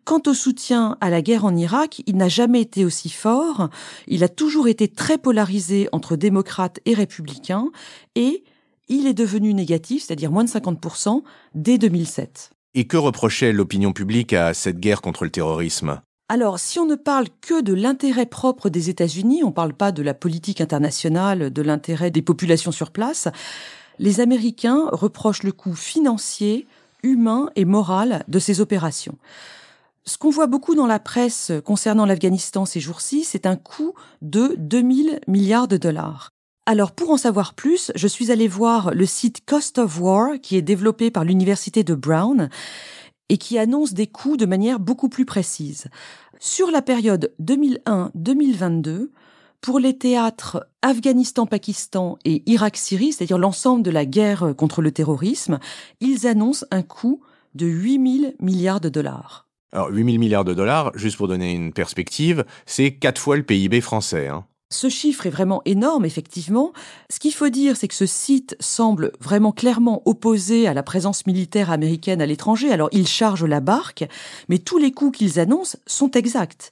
Quant 0.03 0.21
au 0.25 0.33
soutien 0.33 0.97
à 0.99 1.09
la 1.09 1.21
guerre 1.21 1.45
en 1.45 1.55
Irak, 1.55 2.01
il 2.07 2.17
n'a 2.17 2.27
jamais 2.27 2.61
été 2.61 2.85
aussi 2.85 3.09
fort, 3.09 3.69
il 4.07 4.23
a 4.23 4.29
toujours 4.29 4.67
été 4.67 4.87
très 4.87 5.17
polarisé 5.17 5.87
entre 5.91 6.15
démocrates 6.15 6.79
et 6.85 6.93
républicains, 6.93 7.69
et 8.15 8.43
il 8.89 9.05
est 9.05 9.13
devenu 9.13 9.53
négatif, 9.53 10.03
c'est-à-dire 10.03 10.31
moins 10.31 10.43
de 10.43 10.49
50%, 10.49 11.21
dès 11.53 11.77
2007. 11.77 12.49
Et 12.73 12.87
que 12.87 12.97
reprochait 12.97 13.53
l'opinion 13.53 13.93
publique 13.93 14.33
à 14.33 14.53
cette 14.53 14.79
guerre 14.79 15.01
contre 15.01 15.23
le 15.23 15.29
terrorisme? 15.29 16.01
Alors, 16.29 16.59
si 16.59 16.79
on 16.79 16.85
ne 16.85 16.95
parle 16.95 17.27
que 17.41 17.61
de 17.61 17.73
l'intérêt 17.73 18.25
propre 18.25 18.69
des 18.69 18.89
États-Unis, 18.89 19.43
on 19.43 19.47
ne 19.47 19.53
parle 19.53 19.73
pas 19.73 19.91
de 19.91 20.01
la 20.01 20.13
politique 20.13 20.61
internationale, 20.61 21.51
de 21.51 21.61
l'intérêt 21.61 22.09
des 22.09 22.21
populations 22.21 22.71
sur 22.71 22.91
place, 22.91 23.27
les 23.99 24.19
Américains 24.19 24.87
reprochent 24.91 25.43
le 25.43 25.51
coût 25.51 25.75
financier, 25.75 26.67
humain 27.03 27.49
et 27.55 27.65
moral 27.65 28.23
de 28.27 28.39
ces 28.39 28.61
opérations. 28.61 29.17
Ce 30.05 30.17
qu'on 30.17 30.31
voit 30.31 30.47
beaucoup 30.47 30.73
dans 30.73 30.87
la 30.87 30.99
presse 30.99 31.51
concernant 31.63 32.05
l'Afghanistan 32.05 32.65
ces 32.65 32.79
jours-ci, 32.79 33.23
c'est 33.23 33.45
un 33.45 33.55
coût 33.55 33.93
de 34.21 34.55
2000 34.57 35.21
milliards 35.27 35.67
de 35.67 35.77
dollars. 35.77 36.31
Alors 36.65 36.91
pour 36.91 37.11
en 37.11 37.17
savoir 37.17 37.53
plus, 37.53 37.91
je 37.95 38.07
suis 38.07 38.31
allé 38.31 38.47
voir 38.47 38.93
le 38.93 39.05
site 39.05 39.45
Cost 39.45 39.77
of 39.77 39.99
War 39.99 40.39
qui 40.41 40.57
est 40.57 40.61
développé 40.61 41.11
par 41.11 41.23
l'université 41.23 41.83
de 41.83 41.93
Brown 41.93 42.49
et 43.29 43.37
qui 43.37 43.57
annonce 43.59 43.93
des 43.93 44.07
coûts 44.07 44.37
de 44.37 44.45
manière 44.45 44.79
beaucoup 44.79 45.09
plus 45.09 45.25
précise. 45.25 45.85
Sur 46.39 46.71
la 46.71 46.81
période 46.81 47.33
2001-2022, 47.41 49.09
pour 49.61 49.79
les 49.79 49.97
théâtres 49.97 50.67
Afghanistan-Pakistan 50.81 52.17
et 52.25 52.41
Irak-Syrie, 52.47 53.13
c'est-à-dire 53.13 53.37
l'ensemble 53.37 53.83
de 53.83 53.91
la 53.91 54.05
guerre 54.05 54.55
contre 54.57 54.81
le 54.81 54.91
terrorisme, 54.91 55.59
ils 55.99 56.25
annoncent 56.25 56.65
un 56.71 56.81
coût 56.81 57.21
de 57.53 57.67
8000 57.67 58.35
milliards 58.39 58.81
de 58.81 58.89
dollars. 58.89 59.50
Alors 59.73 59.89
8 59.89 60.03
000 60.03 60.17
milliards 60.17 60.43
de 60.43 60.53
dollars, 60.53 60.91
juste 60.95 61.17
pour 61.17 61.27
donner 61.27 61.53
une 61.53 61.71
perspective, 61.71 62.43
c'est 62.65 62.91
quatre 62.93 63.19
fois 63.19 63.37
le 63.37 63.43
PIB 63.43 63.79
français. 63.79 64.27
Hein. 64.27 64.45
Ce 64.69 64.89
chiffre 64.89 65.25
est 65.25 65.31
vraiment 65.31 65.61
énorme, 65.65 66.05
effectivement. 66.05 66.71
Ce 67.09 67.19
qu'il 67.19 67.33
faut 67.33 67.49
dire, 67.49 67.75
c'est 67.75 67.89
que 67.89 67.93
ce 67.93 68.05
site 68.05 68.55
semble 68.61 69.11
vraiment 69.19 69.51
clairement 69.51 70.01
opposé 70.05 70.65
à 70.67 70.73
la 70.73 70.81
présence 70.81 71.25
militaire 71.25 71.71
américaine 71.71 72.21
à 72.21 72.25
l'étranger. 72.25 72.71
Alors, 72.71 72.87
ils 72.93 73.07
chargent 73.07 73.45
la 73.45 73.59
barque, 73.59 74.05
mais 74.47 74.59
tous 74.59 74.77
les 74.77 74.91
coûts 74.91 75.11
qu'ils 75.11 75.39
annoncent 75.39 75.77
sont 75.87 76.11
exacts. 76.11 76.71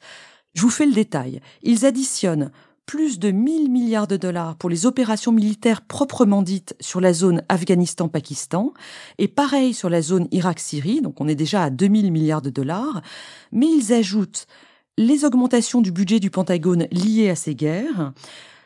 Je 0.54 0.62
vous 0.62 0.70
fais 0.70 0.86
le 0.86 0.94
détail. 0.94 1.42
Ils 1.62 1.86
additionnent 1.86 2.52
plus 2.90 3.20
de 3.20 3.30
1000 3.30 3.70
milliards 3.70 4.08
de 4.08 4.18
dollars 4.18 4.56
pour 4.56 4.68
les 4.68 4.88
opérations 4.88 5.32
militaires 5.32 5.84
proprement 5.84 6.42
dites 6.42 6.76
sur 6.80 7.00
la 7.00 7.14
zone 7.14 7.44
Afghanistan-Pakistan, 7.48 8.74
et 9.20 9.28
pareil 9.28 9.76
sur 9.76 9.92
la 9.92 10.02
zone 10.02 10.28
Irak-Syrie, 10.32 11.00
donc 11.02 11.22
on 11.22 11.28
est 11.28 11.36
déjà 11.36 11.66
à 11.66 11.70
2000 11.70 12.12
milliards 12.12 12.42
de 12.42 12.50
dollars, 12.50 13.04
mais 13.52 13.68
ils 13.68 13.94
ajoutent 13.94 14.48
les 14.98 15.24
augmentations 15.24 15.82
du 15.82 15.92
budget 15.92 16.20
du 16.20 16.32
Pentagone 16.32 16.88
liées 16.90 17.30
à 17.30 17.36
ces 17.36 17.54
guerres, 17.54 18.12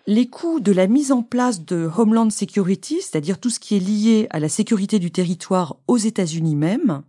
les 0.08 0.30
coûts 0.30 0.62
de 0.62 0.72
la 0.72 0.88
mise 0.88 1.12
en 1.12 1.22
place 1.22 1.66
de 1.66 1.90
Homeland 1.98 2.30
Security, 2.30 3.02
c'est-à-dire 3.02 3.42
tout 3.42 3.50
ce 3.50 3.60
qui 3.60 3.76
est 3.76 3.80
lié 3.80 4.28
à 4.30 4.40
la 4.40 4.48
sécurité 4.48 5.00
du 5.00 5.12
territoire 5.12 5.76
aux 5.90 5.98
États-Unis 5.98 6.56
même, 6.56 7.02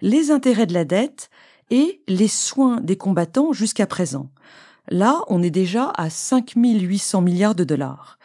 les 0.00 0.32
intérêts 0.32 0.66
de 0.66 0.74
la 0.74 0.84
dette 0.84 1.30
et 1.70 2.02
les 2.08 2.26
soins 2.26 2.80
des 2.80 2.96
combattants 2.96 3.52
jusqu'à 3.52 3.86
présent. 3.86 4.28
Là, 4.88 5.22
on 5.28 5.42
est 5.42 5.50
déjà 5.50 5.92
à 5.96 6.10
5800 6.10 7.20
milliards 7.20 7.54
de 7.54 7.64
dollars. 7.64 8.18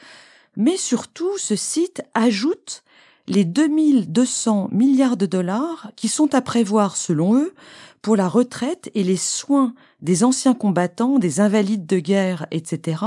Mais 0.55 0.77
surtout, 0.77 1.37
ce 1.37 1.55
site 1.55 2.01
ajoute 2.13 2.83
les 3.27 3.45
2200 3.45 4.69
milliards 4.71 5.17
de 5.17 5.25
dollars 5.25 5.91
qui 5.95 6.07
sont 6.07 6.33
à 6.33 6.41
prévoir, 6.41 6.95
selon 6.95 7.35
eux, 7.35 7.53
pour 8.01 8.15
la 8.15 8.27
retraite 8.27 8.89
et 8.95 9.03
les 9.03 9.17
soins 9.17 9.73
des 10.01 10.23
anciens 10.23 10.53
combattants, 10.53 11.19
des 11.19 11.39
invalides 11.41 11.85
de 11.85 11.99
guerre, 11.99 12.47
etc., 12.51 13.03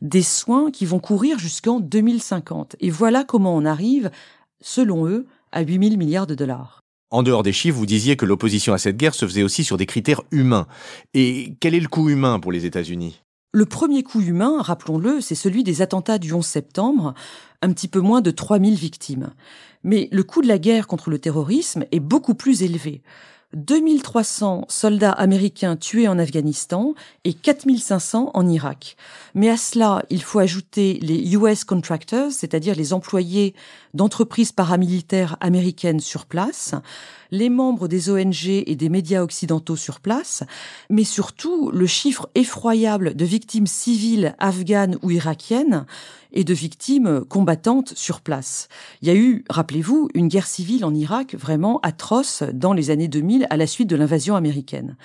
des 0.00 0.22
soins 0.22 0.70
qui 0.70 0.86
vont 0.86 1.00
courir 1.00 1.38
jusqu'en 1.38 1.80
2050. 1.80 2.76
Et 2.80 2.90
voilà 2.90 3.24
comment 3.24 3.54
on 3.54 3.64
arrive, 3.64 4.10
selon 4.60 5.06
eux, 5.06 5.26
à 5.52 5.60
8000 5.60 5.98
milliards 5.98 6.26
de 6.26 6.34
dollars. 6.34 6.82
En 7.10 7.22
dehors 7.22 7.42
des 7.42 7.52
chiffres, 7.52 7.78
vous 7.78 7.86
disiez 7.86 8.16
que 8.16 8.26
l'opposition 8.26 8.74
à 8.74 8.78
cette 8.78 8.98
guerre 8.98 9.14
se 9.14 9.26
faisait 9.26 9.42
aussi 9.42 9.64
sur 9.64 9.78
des 9.78 9.86
critères 9.86 10.22
humains. 10.30 10.66
Et 11.14 11.54
quel 11.60 11.74
est 11.74 11.80
le 11.80 11.88
coût 11.88 12.10
humain 12.10 12.38
pour 12.38 12.52
les 12.52 12.66
États-Unis? 12.66 13.22
Le 13.52 13.64
premier 13.64 14.02
coût 14.02 14.20
humain, 14.20 14.60
rappelons-le, 14.60 15.22
c'est 15.22 15.34
celui 15.34 15.64
des 15.64 15.80
attentats 15.80 16.18
du 16.18 16.34
11 16.34 16.44
septembre, 16.44 17.14
un 17.62 17.72
petit 17.72 17.88
peu 17.88 18.00
moins 18.00 18.20
de 18.20 18.30
3000 18.30 18.74
victimes. 18.74 19.30
Mais 19.84 20.10
le 20.12 20.22
coût 20.22 20.42
de 20.42 20.48
la 20.48 20.58
guerre 20.58 20.86
contre 20.86 21.08
le 21.08 21.18
terrorisme 21.18 21.86
est 21.90 22.00
beaucoup 22.00 22.34
plus 22.34 22.62
élevé. 22.62 23.00
2300 23.54 24.66
soldats 24.68 25.12
américains 25.12 25.76
tués 25.76 26.06
en 26.06 26.18
Afghanistan 26.18 26.94
et 27.24 27.32
4500 27.32 28.30
en 28.34 28.48
Irak. 28.48 28.96
Mais 29.34 29.48
à 29.48 29.56
cela, 29.56 30.04
il 30.10 30.22
faut 30.22 30.38
ajouter 30.38 30.98
les 31.00 31.34
US 31.34 31.64
contractors, 31.64 32.30
c'est-à-dire 32.30 32.74
les 32.74 32.92
employés 32.92 33.54
d'entreprises 33.94 34.52
paramilitaires 34.52 35.36
américaines 35.40 36.00
sur 36.00 36.26
place, 36.26 36.74
les 37.30 37.48
membres 37.48 37.88
des 37.88 38.10
ONG 38.10 38.46
et 38.46 38.76
des 38.76 38.88
médias 38.90 39.22
occidentaux 39.22 39.76
sur 39.76 40.00
place, 40.00 40.42
mais 40.90 41.04
surtout 41.04 41.70
le 41.70 41.86
chiffre 41.86 42.28
effroyable 42.34 43.14
de 43.14 43.24
victimes 43.24 43.66
civiles 43.66 44.34
afghanes 44.38 44.98
ou 45.02 45.10
irakiennes 45.10 45.86
et 46.32 46.44
de 46.44 46.54
victimes 46.54 47.24
combattantes 47.28 47.92
sur 47.94 48.20
place. 48.20 48.68
Il 49.02 49.08
y 49.08 49.10
a 49.10 49.14
eu, 49.14 49.44
rappelez-vous, 49.50 50.08
une 50.14 50.28
guerre 50.28 50.46
civile 50.46 50.84
en 50.84 50.94
Irak 50.94 51.34
vraiment 51.34 51.80
atroce 51.82 52.42
dans 52.52 52.72
les 52.72 52.90
années 52.90 53.08
2000 53.08 53.46
à 53.50 53.56
la 53.56 53.66
suite 53.66 53.88
de 53.88 53.96
l'invasion 53.96 54.36
américaine. 54.36 54.96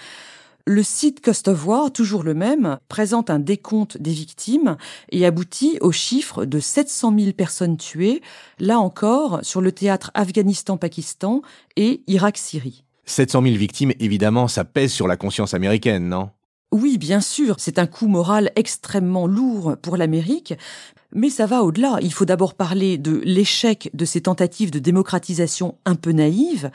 Le 0.65 0.81
site 0.81 1.19
Cost 1.19 1.49
of 1.49 1.67
War, 1.67 1.91
toujours 1.91 2.23
le 2.23 2.33
même, 2.33 2.77
présente 2.87 3.29
un 3.29 3.39
décompte 3.39 3.97
des 3.97 4.13
victimes 4.13 4.77
et 5.11 5.25
aboutit 5.25 5.77
au 5.81 5.91
chiffre 5.91 6.45
de 6.45 6.61
700 6.61 7.13
000 7.19 7.31
personnes 7.33 7.75
tuées, 7.75 8.21
là 8.59 8.79
encore, 8.79 9.39
sur 9.43 9.59
le 9.59 9.73
théâtre 9.73 10.09
Afghanistan-Pakistan 10.13 11.41
et 11.75 12.01
Irak-Syrie. 12.07 12.85
700 13.03 13.41
000 13.43 13.55
victimes, 13.57 13.91
évidemment, 13.99 14.47
ça 14.47 14.63
pèse 14.63 14.93
sur 14.93 15.05
la 15.05 15.17
conscience 15.17 15.53
américaine, 15.53 16.07
non? 16.07 16.29
Oui, 16.71 16.97
bien 16.97 17.19
sûr, 17.19 17.57
c'est 17.59 17.77
un 17.77 17.85
coup 17.85 18.07
moral 18.07 18.51
extrêmement 18.55 19.27
lourd 19.27 19.75
pour 19.81 19.97
l'Amérique, 19.97 20.55
mais 21.13 21.29
ça 21.29 21.45
va 21.45 21.63
au-delà. 21.63 21.99
Il 22.01 22.13
faut 22.13 22.25
d'abord 22.25 22.55
parler 22.55 22.97
de 22.97 23.21
l'échec 23.23 23.89
de 23.93 24.05
ces 24.05 24.21
tentatives 24.21 24.71
de 24.71 24.79
démocratisation 24.79 25.75
un 25.85 25.95
peu 25.95 26.11
naïves, 26.11 26.71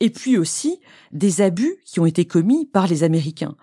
et 0.00 0.10
puis 0.10 0.38
aussi 0.38 0.80
des 1.12 1.40
abus 1.40 1.76
qui 1.84 2.00
ont 2.00 2.06
été 2.06 2.24
commis 2.24 2.66
par 2.66 2.86
les 2.86 3.02
Américains. 3.02 3.56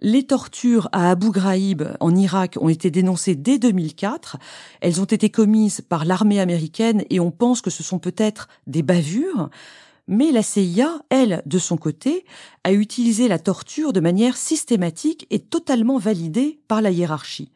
Les 0.00 0.24
tortures 0.24 0.88
à 0.92 1.10
Abu 1.10 1.30
Ghraib 1.30 1.82
en 2.00 2.14
Irak 2.14 2.58
ont 2.60 2.68
été 2.68 2.90
dénoncées 2.90 3.36
dès 3.36 3.58
2004. 3.58 4.36
Elles 4.80 5.00
ont 5.00 5.06
été 5.06 5.30
commises 5.30 5.80
par 5.80 6.04
l'armée 6.04 6.40
américaine 6.40 7.04
et 7.10 7.20
on 7.20 7.30
pense 7.30 7.60
que 7.60 7.70
ce 7.70 7.82
sont 7.82 7.98
peut-être 7.98 8.48
des 8.66 8.82
bavures. 8.82 9.48
Mais 10.06 10.32
la 10.32 10.42
CIA, 10.42 11.00
elle, 11.08 11.42
de 11.46 11.58
son 11.58 11.76
côté, 11.76 12.26
a 12.64 12.72
utilisé 12.72 13.28
la 13.28 13.38
torture 13.38 13.92
de 13.92 14.00
manière 14.00 14.36
systématique 14.36 15.26
et 15.30 15.38
totalement 15.38 15.96
validée 15.96 16.60
par 16.68 16.82
la 16.82 16.90
hiérarchie. 16.90 17.50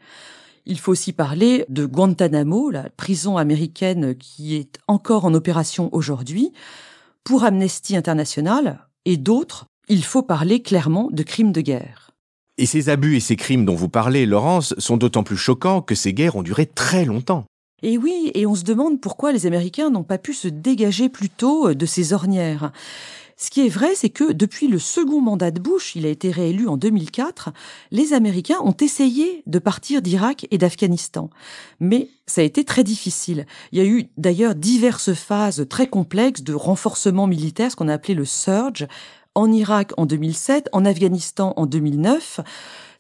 Il 0.71 0.79
faut 0.79 0.93
aussi 0.93 1.15
parler 1.15 1.65
de 1.71 1.87
Guantanamo, 1.87 2.71
la 2.71 2.91
prison 2.91 3.39
américaine 3.39 4.15
qui 4.15 4.55
est 4.55 4.79
encore 4.87 5.25
en 5.25 5.33
opération 5.33 5.89
aujourd'hui. 5.93 6.53
Pour 7.25 7.45
Amnesty 7.45 7.97
International 7.97 8.87
et 9.07 9.17
d'autres, 9.17 9.65
il 9.89 10.05
faut 10.05 10.23
parler 10.23 10.61
clairement 10.61 11.09
de 11.11 11.23
crimes 11.23 11.53
de 11.53 11.63
guerre. 11.63 12.11
Et 12.59 12.67
ces 12.67 12.91
abus 12.91 13.17
et 13.17 13.21
ces 13.21 13.37
crimes 13.37 13.65
dont 13.65 13.75
vous 13.75 13.89
parlez, 13.89 14.27
Laurence, 14.27 14.75
sont 14.77 14.99
d'autant 14.99 15.23
plus 15.23 15.39
choquants 15.39 15.81
que 15.81 15.95
ces 15.95 16.13
guerres 16.13 16.37
ont 16.37 16.43
duré 16.43 16.67
très 16.67 17.07
longtemps. 17.07 17.47
Et 17.83 17.97
oui, 17.97 18.31
et 18.35 18.45
on 18.45 18.55
se 18.55 18.65
demande 18.65 19.01
pourquoi 19.01 19.33
les 19.33 19.47
Américains 19.47 19.89
n'ont 19.89 20.03
pas 20.03 20.19
pu 20.19 20.35
se 20.35 20.49
dégager 20.49 21.09
plus 21.09 21.31
tôt 21.31 21.73
de 21.73 21.87
ces 21.87 22.13
ornières. 22.13 22.73
Ce 23.41 23.51
qui 23.51 23.65
est 23.65 23.69
vrai, 23.69 23.95
c'est 23.95 24.11
que 24.11 24.33
depuis 24.33 24.67
le 24.67 24.81
second 24.81 25.21
mandat 25.21 25.53
de 25.53 25.61
Bush, 25.61 25.95
il 25.95 26.05
a 26.07 26.09
été 26.09 26.33
réélu 26.33 26.67
en 26.67 26.77
2004, 26.77 27.51
les 27.93 28.13
Américains 28.13 28.59
ont 28.65 28.75
essayé 28.81 29.45
de 29.47 29.61
partir 29.61 30.03
d'Irak 30.03 30.49
et 30.51 30.59
d'Afghanistan. 30.59 31.31
Mais 31.79 32.09
ça 32.27 32.41
a 32.41 32.45
été 32.45 32.65
très 32.65 32.83
difficile. 32.83 33.47
Il 33.71 33.79
y 33.79 33.81
a 33.81 33.85
eu 33.85 34.09
d'ailleurs 34.17 34.57
diverses 34.57 35.15
phases 35.15 35.67
très 35.71 35.87
complexes 35.87 36.43
de 36.43 36.53
renforcement 36.53 37.29
militaire, 37.29 37.71
ce 37.71 37.77
qu'on 37.77 37.87
a 37.87 37.95
appelé 37.95 38.15
le 38.15 38.25
surge, 38.25 38.89
en 39.39 39.53
Irak 39.53 39.93
en 39.97 40.05
2007, 40.05 40.69
en 40.73 40.85
Afghanistan 40.85 41.53
en 41.57 41.67
2009 41.67 42.41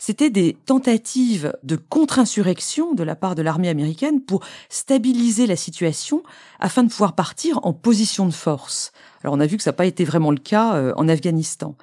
c'était 0.00 0.30
des 0.30 0.56
tentatives 0.64 1.52
de 1.64 1.74
contre-insurrection 1.74 2.94
de 2.94 3.02
la 3.02 3.16
part 3.16 3.34
de 3.34 3.42
l'armée 3.42 3.68
américaine 3.68 4.20
pour 4.20 4.44
stabiliser 4.68 5.48
la 5.48 5.56
situation 5.56 6.22
afin 6.60 6.84
de 6.84 6.88
pouvoir 6.88 7.16
partir 7.16 7.58
en 7.64 7.72
position 7.72 8.24
de 8.24 8.32
force. 8.32 8.92
Alors 9.24 9.34
on 9.34 9.40
a 9.40 9.46
vu 9.46 9.56
que 9.56 9.62
ça 9.64 9.70
n'a 9.70 9.76
pas 9.76 9.86
été 9.86 10.04
vraiment 10.04 10.30
le 10.30 10.38
cas 10.38 10.76
euh, 10.76 10.92
en 10.96 11.08
Afghanistan. 11.08 11.76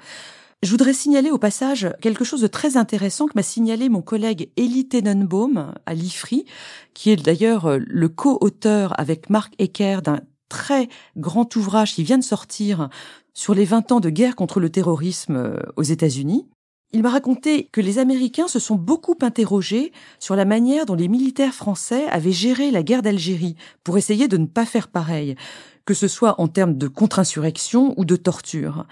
Je 0.64 0.72
voudrais 0.72 0.94
signaler 0.94 1.30
au 1.30 1.38
passage 1.38 1.90
quelque 2.02 2.24
chose 2.24 2.40
de 2.40 2.48
très 2.48 2.78
intéressant 2.78 3.26
que 3.26 3.34
m'a 3.36 3.44
signalé 3.44 3.90
mon 3.90 4.02
collègue 4.02 4.50
Elie 4.58 4.88
Tenenbaum 4.88 5.74
à 5.86 5.94
l'IFRI, 5.94 6.46
qui 6.94 7.12
est 7.12 7.18
d'ailleurs 7.18 7.66
euh, 7.66 7.80
le 7.86 8.08
co-auteur 8.08 8.98
avec 8.98 9.30
Marc 9.30 9.54
Ecker 9.60 10.00
d'un 10.02 10.22
très 10.48 10.88
grand 11.18 11.54
ouvrage 11.58 11.94
qui 11.94 12.04
vient 12.04 12.18
de 12.18 12.24
sortir 12.24 12.90
sur 13.36 13.54
les 13.54 13.66
20 13.66 13.92
ans 13.92 14.00
de 14.00 14.10
guerre 14.10 14.36
contre 14.36 14.60
le 14.60 14.72
terrorisme 14.72 15.36
euh, 15.36 15.60
aux 15.76 15.84
États-Unis. 15.84 16.48
Il 16.92 17.04
m'a 17.04 17.10
raconté 17.10 17.66
que 17.72 17.82
les 17.82 18.00
Américains 18.00 18.48
se 18.48 18.58
sont 18.58 18.76
beaucoup 18.76 19.18
interrogés 19.22 19.92
sur 20.18 20.36
la 20.36 20.46
manière 20.46 20.86
dont 20.86 20.96
les 20.96 21.10
militaires 21.10 21.54
français 21.54 22.08
avaient 22.08 22.32
géré 22.32 22.72
la 22.72 22.84
guerre 22.84 23.02
d'Algérie 23.02 23.58
pour 23.84 23.98
essayer 23.98 24.28
de 24.28 24.38
ne 24.38 24.46
pas 24.46 24.66
faire 24.66 24.88
pareil, 24.88 25.36
que 25.84 25.94
ce 25.94 26.08
soit 26.08 26.40
en 26.40 26.48
termes 26.48 26.78
de 26.78 26.88
contre-insurrection 26.88 27.94
ou 27.98 28.06
de 28.06 28.16
torture. 28.16 28.86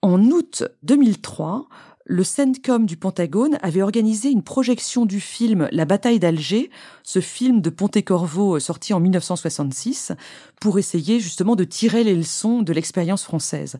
En 0.00 0.22
août 0.30 0.62
2003, 0.84 1.66
le 2.06 2.22
CENTCOM 2.22 2.84
du 2.84 2.98
Pentagone 2.98 3.58
avait 3.62 3.80
organisé 3.80 4.28
une 4.30 4.42
projection 4.42 5.06
du 5.06 5.20
film 5.20 5.68
La 5.72 5.86
bataille 5.86 6.18
d'Alger, 6.18 6.70
ce 7.02 7.20
film 7.20 7.62
de 7.62 7.70
Pontecorvo 7.70 8.58
sorti 8.58 8.92
en 8.92 9.00
1966, 9.00 10.12
pour 10.60 10.78
essayer 10.78 11.18
justement 11.18 11.56
de 11.56 11.64
tirer 11.64 12.04
les 12.04 12.14
leçons 12.14 12.60
de 12.60 12.72
l'expérience 12.74 13.24
française. 13.24 13.78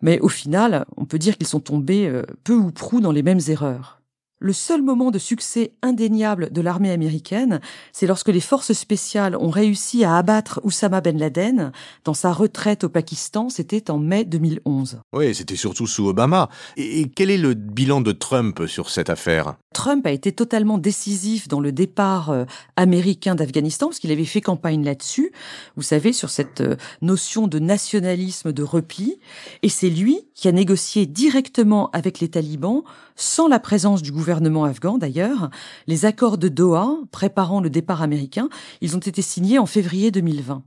Mais 0.00 0.18
au 0.20 0.28
final, 0.28 0.86
on 0.96 1.04
peut 1.04 1.18
dire 1.18 1.36
qu'ils 1.36 1.46
sont 1.46 1.60
tombés 1.60 2.08
euh, 2.08 2.22
peu 2.44 2.54
ou 2.54 2.70
prou 2.70 3.00
dans 3.00 3.12
les 3.12 3.22
mêmes 3.22 3.40
erreurs. 3.48 3.99
Le 4.42 4.54
seul 4.54 4.80
moment 4.80 5.10
de 5.10 5.18
succès 5.18 5.74
indéniable 5.82 6.50
de 6.50 6.62
l'armée 6.62 6.90
américaine, 6.90 7.60
c'est 7.92 8.06
lorsque 8.06 8.30
les 8.30 8.40
forces 8.40 8.72
spéciales 8.72 9.36
ont 9.36 9.50
réussi 9.50 10.02
à 10.02 10.16
abattre 10.16 10.62
Oussama 10.64 11.02
Ben 11.02 11.18
Laden 11.18 11.72
dans 12.06 12.14
sa 12.14 12.32
retraite 12.32 12.84
au 12.84 12.88
Pakistan, 12.88 13.50
c'était 13.50 13.90
en 13.90 13.98
mai 13.98 14.24
2011. 14.24 15.02
Oui, 15.12 15.34
c'était 15.34 15.56
surtout 15.56 15.86
sous 15.86 16.08
Obama. 16.08 16.48
Et 16.78 17.10
quel 17.14 17.30
est 17.30 17.36
le 17.36 17.52
bilan 17.52 18.00
de 18.00 18.12
Trump 18.12 18.62
sur 18.66 18.88
cette 18.88 19.10
affaire? 19.10 19.56
Trump 19.74 20.06
a 20.06 20.10
été 20.10 20.32
totalement 20.32 20.78
décisif 20.78 21.46
dans 21.46 21.60
le 21.60 21.70
départ 21.70 22.30
euh, 22.30 22.44
américain 22.76 23.34
d'Afghanistan, 23.34 23.88
parce 23.88 23.98
qu'il 23.98 24.10
avait 24.10 24.24
fait 24.24 24.40
campagne 24.40 24.84
là-dessus, 24.84 25.32
vous 25.76 25.82
savez, 25.82 26.12
sur 26.12 26.30
cette 26.30 26.62
euh, 26.62 26.76
notion 27.02 27.46
de 27.46 27.58
nationalisme 27.58 28.52
de 28.52 28.62
repli. 28.62 29.20
Et 29.62 29.68
c'est 29.68 29.90
lui 29.90 30.26
qui 30.34 30.48
a 30.48 30.52
négocié 30.52 31.06
directement 31.06 31.90
avec 31.90 32.20
les 32.20 32.30
talibans, 32.30 32.82
sans 33.14 33.46
la 33.46 33.60
présence 33.60 34.02
du 34.02 34.10
gouvernement 34.10 34.29
gouvernement 34.30 34.64
afghan 34.64 34.96
d'ailleurs. 34.96 35.50
Les 35.88 36.04
accords 36.04 36.38
de 36.38 36.46
Doha, 36.46 36.94
préparant 37.10 37.60
le 37.60 37.68
départ 37.68 38.00
américain, 38.00 38.48
ils 38.80 38.94
ont 38.94 39.00
été 39.00 39.22
signés 39.22 39.58
en 39.58 39.66
février 39.66 40.12
2020. 40.12 40.62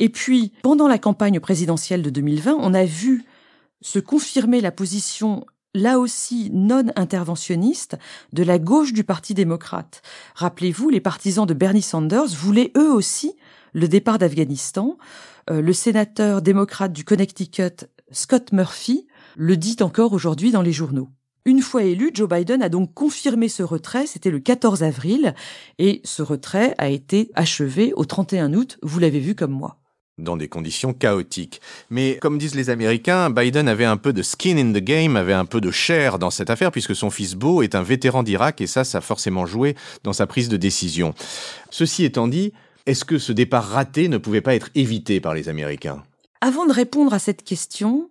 Et 0.00 0.10
puis, 0.10 0.52
pendant 0.62 0.86
la 0.86 0.98
campagne 0.98 1.40
présidentielle 1.40 2.02
de 2.02 2.10
2020, 2.10 2.58
on 2.60 2.74
a 2.74 2.84
vu 2.84 3.24
se 3.80 3.98
confirmer 3.98 4.60
la 4.60 4.70
position 4.70 5.46
là 5.72 5.98
aussi 5.98 6.50
non 6.52 6.84
interventionniste 6.94 7.96
de 8.34 8.42
la 8.42 8.58
gauche 8.58 8.92
du 8.92 9.02
Parti 9.02 9.32
démocrate. 9.32 10.02
Rappelez-vous, 10.34 10.90
les 10.90 11.00
partisans 11.00 11.46
de 11.46 11.54
Bernie 11.54 11.80
Sanders 11.80 12.28
voulaient 12.28 12.70
eux 12.76 12.92
aussi 12.92 13.34
le 13.72 13.88
départ 13.88 14.18
d'Afghanistan. 14.18 14.98
Euh, 15.50 15.62
le 15.62 15.72
sénateur 15.72 16.42
démocrate 16.42 16.92
du 16.92 17.04
Connecticut, 17.04 17.86
Scott 18.10 18.52
Murphy, 18.52 19.06
le 19.36 19.56
dit 19.56 19.76
encore 19.80 20.12
aujourd'hui 20.12 20.52
dans 20.52 20.62
les 20.62 20.72
journaux. 20.72 21.08
Une 21.46 21.60
fois 21.60 21.82
élu, 21.82 22.10
Joe 22.14 22.26
Biden 22.26 22.62
a 22.62 22.70
donc 22.70 22.94
confirmé 22.94 23.48
ce 23.48 23.62
retrait, 23.62 24.06
c'était 24.06 24.30
le 24.30 24.38
14 24.38 24.82
avril, 24.82 25.34
et 25.78 26.00
ce 26.02 26.22
retrait 26.22 26.74
a 26.78 26.88
été 26.88 27.30
achevé 27.34 27.92
au 27.96 28.06
31 28.06 28.54
août, 28.54 28.78
vous 28.82 28.98
l'avez 28.98 29.20
vu 29.20 29.34
comme 29.34 29.50
moi. 29.50 29.76
Dans 30.16 30.38
des 30.38 30.48
conditions 30.48 30.94
chaotiques. 30.94 31.60
Mais 31.90 32.16
comme 32.22 32.38
disent 32.38 32.54
les 32.54 32.70
Américains, 32.70 33.28
Biden 33.28 33.68
avait 33.68 33.84
un 33.84 33.98
peu 33.98 34.14
de 34.14 34.22
skin 34.22 34.56
in 34.56 34.72
the 34.72 34.82
game, 34.82 35.16
avait 35.16 35.34
un 35.34 35.44
peu 35.44 35.60
de 35.60 35.70
chair 35.70 36.18
dans 36.18 36.30
cette 36.30 36.48
affaire, 36.48 36.72
puisque 36.72 36.96
son 36.96 37.10
fils 37.10 37.34
Beau 37.34 37.60
est 37.60 37.74
un 37.74 37.82
vétéran 37.82 38.22
d'Irak, 38.22 38.62
et 38.62 38.66
ça, 38.66 38.82
ça 38.82 38.98
a 38.98 39.02
forcément 39.02 39.44
joué 39.44 39.76
dans 40.02 40.14
sa 40.14 40.26
prise 40.26 40.48
de 40.48 40.56
décision. 40.56 41.12
Ceci 41.68 42.04
étant 42.04 42.26
dit, 42.26 42.54
est-ce 42.86 43.04
que 43.04 43.18
ce 43.18 43.32
départ 43.32 43.68
raté 43.68 44.08
ne 44.08 44.16
pouvait 44.16 44.40
pas 44.40 44.54
être 44.54 44.70
évité 44.74 45.20
par 45.20 45.34
les 45.34 45.50
Américains? 45.50 46.04
Avant 46.40 46.64
de 46.64 46.72
répondre 46.72 47.12
à 47.12 47.18
cette 47.18 47.44
question, 47.44 48.08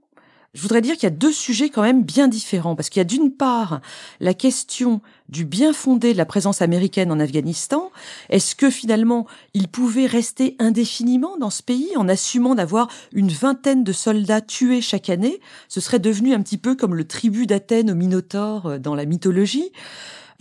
je 0.54 0.62
voudrais 0.62 0.82
dire 0.82 0.94
qu'il 0.94 1.04
y 1.04 1.08
a 1.08 1.16
deux 1.16 1.32
sujets 1.32 1.70
quand 1.70 1.82
même 1.82 2.04
bien 2.04 2.28
différents, 2.28 2.76
parce 2.76 2.90
qu'il 2.90 3.00
y 3.00 3.02
a 3.02 3.06
d'une 3.06 3.32
part 3.32 3.82
la 4.20 4.36
question 4.36 5.02
du 5.30 5.46
bien 5.46 5.74
fondé 5.74 6.14
de 6.14 6.18
la 6.18 6.26
présence 6.26 6.62
américaine 6.62 7.12
en 7.12 7.20
Afghanistan. 7.20 7.92
Est-ce 8.30 8.56
que 8.56 8.70
finalement 8.70 9.26
il 9.56 9.68
pouvait 9.68 10.06
rester 10.06 10.56
indéfiniment 10.60 11.38
dans 11.38 11.50
ce 11.50 11.64
pays 11.64 11.90
en 11.98 12.08
assumant 12.08 12.54
d'avoir 12.54 12.88
une 13.14 13.30
vingtaine 13.30 13.84
de 13.84 13.92
soldats 13.92 14.42
tués 14.42 14.82
chaque 14.82 15.10
année? 15.10 15.40
Ce 15.70 15.82
serait 15.82 16.00
devenu 16.00 16.34
un 16.36 16.42
petit 16.42 16.60
peu 16.60 16.76
comme 16.76 16.94
le 16.94 17.08
tribut 17.08 17.48
d'Athènes 17.48 17.90
au 17.90 17.96
Minotaure 17.96 18.68
euh, 18.68 18.78
dans 18.78 18.94
la 18.94 19.06
mythologie. 19.06 19.72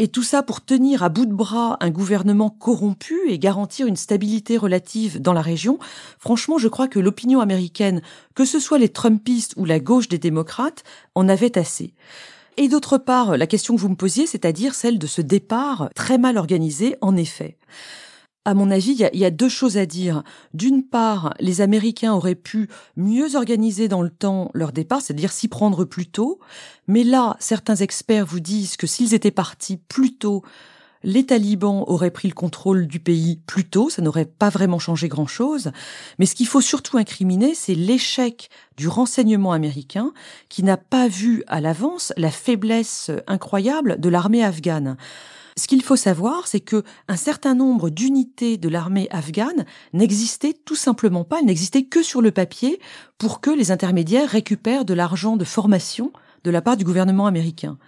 Et 0.03 0.09
tout 0.09 0.25
ça 0.25 0.43
pour 0.43 0.65
tenir 0.65 1.05
à 1.05 1.11
bout 1.11 1.27
de 1.27 1.33
bras 1.33 1.77
un 1.79 1.91
gouvernement 1.91 2.51
corrompu 2.51 3.21
et 3.29 3.39
garantir 3.39 3.87
une 3.87 3.95
stabilité 3.95 4.57
relative 4.57 5.23
dans 5.23 5.33
la 5.33 5.43
région. 5.43 5.79
Franchement, 6.19 6.59
je 6.59 6.67
crois 6.67 6.89
que 6.89 6.99
l'opinion 6.99 7.39
américaine, 7.39 8.03
que 8.35 8.45
ce 8.45 8.59
soit 8.59 8.79
les 8.79 8.89
Trumpistes 8.89 9.55
ou 9.57 9.65
la 9.65 9.79
gauche 9.79 10.09
des 10.09 10.19
démocrates, 10.19 10.83
en 11.15 11.29
avait 11.29 11.57
assez. 11.57 11.95
Et 12.57 12.67
d'autre 12.67 12.99
part, 12.99 13.37
la 13.37 13.47
question 13.47 13.77
que 13.77 13.81
vous 13.81 13.91
me 13.91 13.95
posiez, 13.95 14.27
c'est-à-dire 14.27 14.75
celle 14.75 14.99
de 14.99 15.07
ce 15.07 15.23
départ 15.23 15.89
très 15.95 16.19
mal 16.19 16.37
organisé, 16.37 16.97
en 17.01 17.15
effet. 17.15 17.57
À 18.45 18.55
mon 18.55 18.73
avis, 18.73 18.93
il 18.93 19.19
y, 19.21 19.25
a, 19.25 19.31
deux 19.31 19.49
choses 19.49 19.77
à 19.77 19.87
dire. 19.87 20.25
D'une 20.53 20.83
part, 20.83 21.33
les 21.39 21.61
Américains 21.61 22.13
auraient 22.13 22.35
pu 22.35 22.69
mieux 22.97 23.37
organiser 23.37 23.87
dans 23.87 24.03
le 24.03 24.11
temps 24.11 24.51
leur 24.53 24.73
départ, 24.73 25.01
c'est-à-dire 25.01 25.31
s'y 25.31 25.47
prendre 25.47 25.85
plus 25.85 26.07
tôt. 26.07 26.41
Mais 26.89 27.05
là, 27.05 27.37
certains 27.39 27.77
experts 27.77 28.27
vous 28.27 28.41
disent 28.41 28.77
que 28.77 28.89
s'ils 28.89 29.15
étaient 29.15 29.31
partis 29.31 29.77
plus 29.77 30.17
tôt, 30.17 30.43
les 31.05 31.25
talibans 31.27 31.85
auraient 31.87 32.11
pris 32.11 32.29
le 32.29 32.35
contrôle 32.35 32.87
du 32.87 33.01
pays 33.01 33.37
plus 33.47 33.65
tôt, 33.65 33.91
ça 33.91 34.03
n'aurait 34.03 34.25
pas 34.25 34.49
vraiment 34.51 34.79
changé 34.79 35.09
grand-chose. 35.09 35.71
Mais 36.19 36.27
ce 36.27 36.35
qu'il 36.35 36.47
faut 36.47 36.61
surtout 36.61 36.97
incriminer, 36.97 37.55
c'est 37.55 37.75
l'échec 37.75 38.51
du 38.77 38.89
renseignement 38.89 39.53
américain 39.53 40.13
qui 40.49 40.63
n'a 40.63 40.77
pas 40.77 41.09
vu 41.09 41.45
à 41.47 41.61
l'avance 41.61 42.13
la 42.17 42.31
faiblesse 42.31 43.11
incroyable 43.27 44.01
de 44.01 44.09
l'armée 44.09 44.45
afghane. 44.45 44.97
Ce 45.57 45.67
qu'il 45.67 45.83
faut 45.83 45.97
savoir, 45.97 46.47
c'est 46.47 46.61
que 46.61 46.83
un 47.09 47.17
certain 47.17 47.55
nombre 47.55 47.91
d'unités 47.91 48.57
de 48.57 48.69
l'armée 48.69 49.09
afghane 49.11 49.67
n'existaient 49.93 50.57
tout 50.65 50.77
simplement 50.77 51.25
pas, 51.25 51.41
elles 51.41 51.47
n'existaient 51.47 51.85
que 51.85 52.03
sur 52.03 52.23
le 52.23 52.31
papier 52.31 52.81
pour 53.19 53.41
que 53.41 53.51
les 53.51 53.71
intermédiaires 53.71 54.29
récupèrent 54.29 54.85
de 54.85 54.95
l'argent 54.95 55.37
de 55.37 55.45
formation 55.45 56.13
de 56.45 56.51
la 56.51 56.63
part 56.63 56.77
du 56.77 56.85
gouvernement 56.85 57.27
américain. 57.27 57.79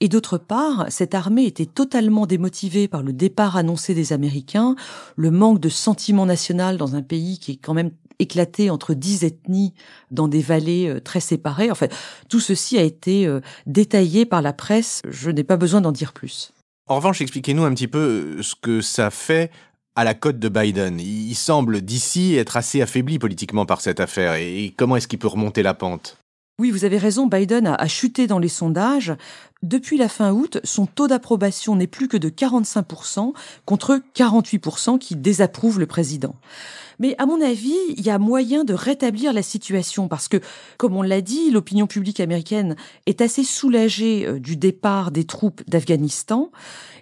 Et 0.00 0.08
d'autre 0.08 0.38
part, 0.38 0.86
cette 0.88 1.14
armée 1.14 1.44
était 1.44 1.66
totalement 1.66 2.26
démotivée 2.26 2.88
par 2.88 3.02
le 3.02 3.12
départ 3.12 3.56
annoncé 3.56 3.94
des 3.94 4.12
Américains, 4.12 4.74
le 5.16 5.30
manque 5.30 5.60
de 5.60 5.68
sentiment 5.68 6.26
national 6.26 6.76
dans 6.76 6.96
un 6.96 7.02
pays 7.02 7.38
qui 7.38 7.52
est 7.52 7.56
quand 7.56 7.74
même 7.74 7.92
éclaté 8.18 8.68
entre 8.68 8.94
dix 8.94 9.24
ethnies 9.24 9.72
dans 10.10 10.28
des 10.28 10.42
vallées 10.42 10.88
euh, 10.88 11.00
très 11.00 11.20
séparées. 11.20 11.70
En 11.70 11.74
fait, 11.74 11.94
tout 12.28 12.40
ceci 12.40 12.78
a 12.78 12.82
été 12.82 13.26
euh, 13.26 13.40
détaillé 13.66 14.26
par 14.26 14.42
la 14.42 14.52
presse. 14.52 15.00
Je 15.08 15.30
n'ai 15.30 15.44
pas 15.44 15.56
besoin 15.56 15.80
d'en 15.80 15.92
dire 15.92 16.12
plus. 16.12 16.52
En 16.90 16.96
revanche, 16.96 17.20
expliquez-nous 17.20 17.62
un 17.62 17.72
petit 17.72 17.86
peu 17.86 17.98
euh, 18.38 18.42
ce 18.42 18.56
que 18.60 18.80
ça 18.80 19.10
fait 19.10 19.52
à 19.94 20.02
la 20.02 20.12
cote 20.12 20.40
de 20.40 20.48
Biden. 20.48 20.98
Il 20.98 21.36
semble 21.36 21.82
d'ici 21.82 22.34
être 22.34 22.56
assez 22.56 22.82
affaibli 22.82 23.20
politiquement 23.20 23.64
par 23.64 23.80
cette 23.80 24.00
affaire. 24.00 24.34
Et 24.34 24.74
comment 24.76 24.96
est-ce 24.96 25.06
qu'il 25.06 25.20
peut 25.20 25.28
remonter 25.28 25.62
la 25.62 25.72
pente? 25.72 26.19
Oui, 26.60 26.70
vous 26.70 26.84
avez 26.84 26.98
raison, 26.98 27.26
Biden 27.26 27.66
a, 27.66 27.88
chuté 27.88 28.26
dans 28.26 28.38
les 28.38 28.48
sondages. 28.48 29.14
Depuis 29.62 29.96
la 29.96 30.10
fin 30.10 30.30
août, 30.30 30.58
son 30.62 30.84
taux 30.84 31.08
d'approbation 31.08 31.74
n'est 31.74 31.86
plus 31.86 32.06
que 32.06 32.18
de 32.18 32.28
45% 32.28 33.32
contre 33.64 34.02
48% 34.14 34.98
qui 34.98 35.16
désapprouvent 35.16 35.80
le 35.80 35.86
président. 35.86 36.34
Mais 36.98 37.14
à 37.16 37.24
mon 37.24 37.40
avis, 37.40 37.78
il 37.96 38.04
y 38.04 38.10
a 38.10 38.18
moyen 38.18 38.64
de 38.64 38.74
rétablir 38.74 39.32
la 39.32 39.40
situation 39.40 40.06
parce 40.06 40.28
que, 40.28 40.36
comme 40.76 40.94
on 40.96 41.00
l'a 41.00 41.22
dit, 41.22 41.50
l'opinion 41.50 41.86
publique 41.86 42.20
américaine 42.20 42.76
est 43.06 43.22
assez 43.22 43.42
soulagée 43.42 44.26
euh, 44.26 44.38
du 44.38 44.58
départ 44.58 45.12
des 45.12 45.24
troupes 45.24 45.62
d'Afghanistan. 45.66 46.50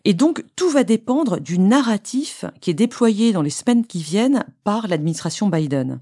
Et 0.04 0.14
donc, 0.14 0.44
tout 0.54 0.70
va 0.70 0.84
dépendre 0.84 1.40
du 1.40 1.58
narratif 1.58 2.44
qui 2.60 2.70
est 2.70 2.74
déployé 2.74 3.32
dans 3.32 3.42
les 3.42 3.50
semaines 3.50 3.84
qui 3.84 4.02
viennent 4.02 4.44
par 4.62 4.86
l'administration 4.86 5.48
Biden. 5.48 5.98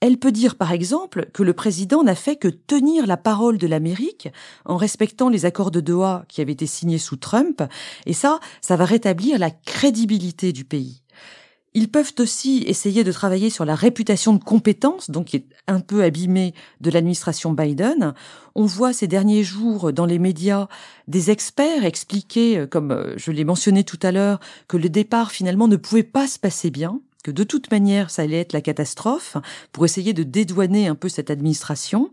Elle 0.00 0.18
peut 0.18 0.32
dire 0.32 0.56
par 0.56 0.72
exemple 0.72 1.30
que 1.32 1.42
le 1.42 1.54
président 1.54 2.02
n'a 2.02 2.14
fait 2.14 2.36
que 2.36 2.48
tenir 2.48 3.06
la 3.06 3.16
parole 3.16 3.58
de 3.58 3.66
l'Amérique 3.66 4.28
en 4.64 4.76
respectant 4.76 5.28
les 5.28 5.46
accords 5.46 5.70
de 5.70 5.80
Doha 5.80 6.24
qui 6.28 6.40
avaient 6.40 6.52
été 6.52 6.66
signés 6.66 6.98
sous 6.98 7.16
Trump, 7.16 7.62
et 8.04 8.12
ça, 8.12 8.40
ça 8.60 8.76
va 8.76 8.84
rétablir 8.84 9.38
la 9.38 9.50
crédibilité 9.50 10.52
du 10.52 10.64
pays. 10.64 11.04
Ils 11.76 11.90
peuvent 11.90 12.12
aussi 12.20 12.62
essayer 12.68 13.02
de 13.02 13.10
travailler 13.10 13.50
sur 13.50 13.64
la 13.64 13.74
réputation 13.74 14.32
de 14.32 14.42
compétence, 14.42 15.10
donc 15.10 15.26
qui 15.26 15.38
est 15.38 15.46
un 15.66 15.80
peu 15.80 16.04
abîmée 16.04 16.54
de 16.80 16.88
l'administration 16.88 17.52
Biden. 17.52 18.14
On 18.54 18.64
voit 18.64 18.92
ces 18.92 19.08
derniers 19.08 19.42
jours 19.42 19.92
dans 19.92 20.06
les 20.06 20.20
médias 20.20 20.68
des 21.08 21.32
experts 21.32 21.84
expliquer, 21.84 22.58
euh, 22.58 22.66
comme 22.68 22.92
euh, 22.92 23.14
je 23.16 23.32
l'ai 23.32 23.44
mentionné 23.44 23.82
tout 23.82 23.98
à 24.02 24.12
l'heure, 24.12 24.38
que 24.68 24.76
le 24.76 24.88
départ 24.88 25.32
finalement 25.32 25.66
ne 25.66 25.74
pouvait 25.74 26.04
pas 26.04 26.28
se 26.28 26.38
passer 26.38 26.70
bien, 26.70 27.00
que 27.24 27.32
de 27.32 27.42
toute 27.42 27.72
manière 27.72 28.10
ça 28.10 28.22
allait 28.22 28.38
être 28.38 28.52
la 28.52 28.60
catastrophe, 28.60 29.36
pour 29.72 29.84
essayer 29.84 30.12
de 30.12 30.22
dédouaner 30.22 30.86
un 30.86 30.94
peu 30.94 31.08
cette 31.08 31.30
administration. 31.30 32.10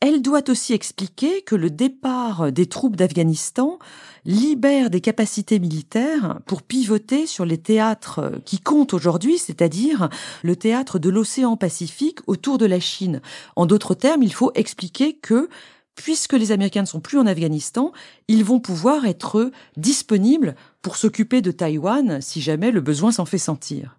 Elle 0.00 0.20
doit 0.20 0.48
aussi 0.50 0.74
expliquer 0.74 1.42
que 1.42 1.56
le 1.56 1.70
départ 1.70 2.52
des 2.52 2.66
troupes 2.66 2.94
d'Afghanistan 2.94 3.78
libère 4.26 4.90
des 4.90 5.00
capacités 5.00 5.58
militaires 5.58 6.40
pour 6.46 6.62
pivoter 6.62 7.26
sur 7.26 7.46
les 7.46 7.58
théâtres 7.58 8.32
qui 8.44 8.60
comptent 8.60 8.92
aujourd'hui, 8.92 9.38
c'est-à-dire 9.38 10.10
le 10.42 10.56
théâtre 10.56 10.98
de 10.98 11.08
l'océan 11.08 11.56
Pacifique 11.56 12.18
autour 12.26 12.58
de 12.58 12.66
la 12.66 12.80
Chine. 12.80 13.22
En 13.56 13.64
d'autres 13.64 13.94
termes, 13.94 14.22
il 14.22 14.32
faut 14.32 14.52
expliquer 14.54 15.14
que 15.14 15.48
puisque 15.94 16.32
les 16.32 16.52
Américains 16.52 16.82
ne 16.82 16.86
sont 16.86 17.00
plus 17.00 17.18
en 17.18 17.26
Afghanistan, 17.26 17.92
ils 18.28 18.44
vont 18.44 18.60
pouvoir 18.60 19.06
être 19.06 19.50
disponibles 19.76 20.54
pour 20.84 20.96
s'occuper 20.96 21.40
de 21.40 21.50
Taïwan 21.50 22.20
si 22.20 22.42
jamais 22.42 22.70
le 22.70 22.82
besoin 22.82 23.10
s'en 23.10 23.24
fait 23.24 23.38
sentir. 23.38 23.98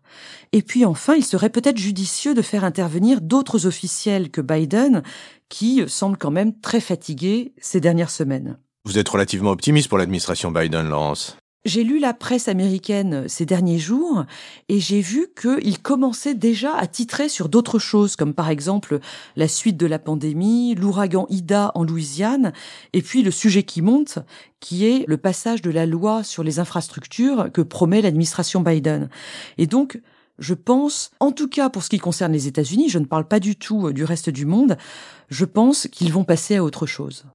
Et 0.54 0.62
puis 0.62 0.86
enfin, 0.86 1.16
il 1.16 1.26
serait 1.26 1.50
peut-être 1.50 1.80
judicieux 1.80 2.36
de 2.36 2.44
faire 2.44 2.64
intervenir 2.64 3.22
d'autres 3.22 3.66
officiels 3.66 4.30
que 4.30 4.40
Biden, 4.40 5.02
qui 5.50 5.84
semblent 5.88 6.18
quand 6.18 6.32
même 6.32 6.58
très 6.60 6.80
fatigués 6.80 7.54
ces 7.60 7.82
dernières 7.82 8.12
semaines. 8.12 8.60
Vous 8.86 9.00
êtes 9.00 9.10
relativement 9.10 9.50
optimiste 9.50 9.90
pour 9.90 9.98
l'administration 9.98 10.52
Biden, 10.52 10.88
Laurence 10.88 11.38
j'ai 11.66 11.84
lu 11.84 12.00
la 12.00 12.14
presse 12.14 12.48
américaine 12.48 13.28
ces 13.28 13.46
derniers 13.46 13.80
jours 13.80 14.26
et 14.70 14.80
j'ai 14.80 15.02
vu 15.02 15.28
qu'il 15.40 15.82
commençait 15.82 16.36
déjà 16.36 16.76
à 16.76 16.86
titrer 16.86 17.28
sur 17.28 17.50
d'autres 17.50 17.80
choses, 17.80 18.16
comme 18.16 18.34
par 18.34 18.50
exemple 18.50 19.00
la 19.36 19.48
suite 19.48 19.78
de 19.78 19.88
la 19.88 20.00
pandémie, 20.00 20.76
l'ouragan 20.76 21.26
Ida 21.30 21.72
en 21.74 21.84
Louisiane, 21.84 22.54
et 22.94 23.02
puis 23.02 23.24
le 23.24 23.32
sujet 23.32 23.64
qui 23.64 23.82
monte, 23.82 24.20
qui 24.60 24.86
est 24.86 25.06
le 25.08 25.18
passage 25.18 25.62
de 25.64 25.72
la 25.72 25.86
loi 25.86 26.24
sur 26.24 26.44
les 26.44 26.60
infrastructures 26.60 27.52
que 27.52 27.62
promet 27.62 28.02
l'administration 28.02 28.62
Biden. 28.62 29.10
Et 29.58 29.66
donc, 29.66 30.00
je 30.38 30.54
pense, 30.54 31.12
en 31.20 31.32
tout 31.32 31.48
cas 31.48 31.70
pour 31.70 31.84
ce 31.84 31.90
qui 31.90 31.98
concerne 31.98 32.32
les 32.32 32.48
États-Unis, 32.48 32.90
je 32.90 33.00
ne 33.00 33.06
parle 33.06 33.28
pas 33.28 33.40
du 33.40 33.56
tout 33.56 33.92
du 33.92 34.04
reste 34.04 34.30
du 34.30 34.46
monde, 34.46 34.78
je 35.30 35.46
pense 35.46 35.88
qu'ils 35.92 36.14
vont 36.14 36.24
passer 36.24 36.58
à 36.58 36.64
autre 36.64 36.86
chose. 36.86 37.26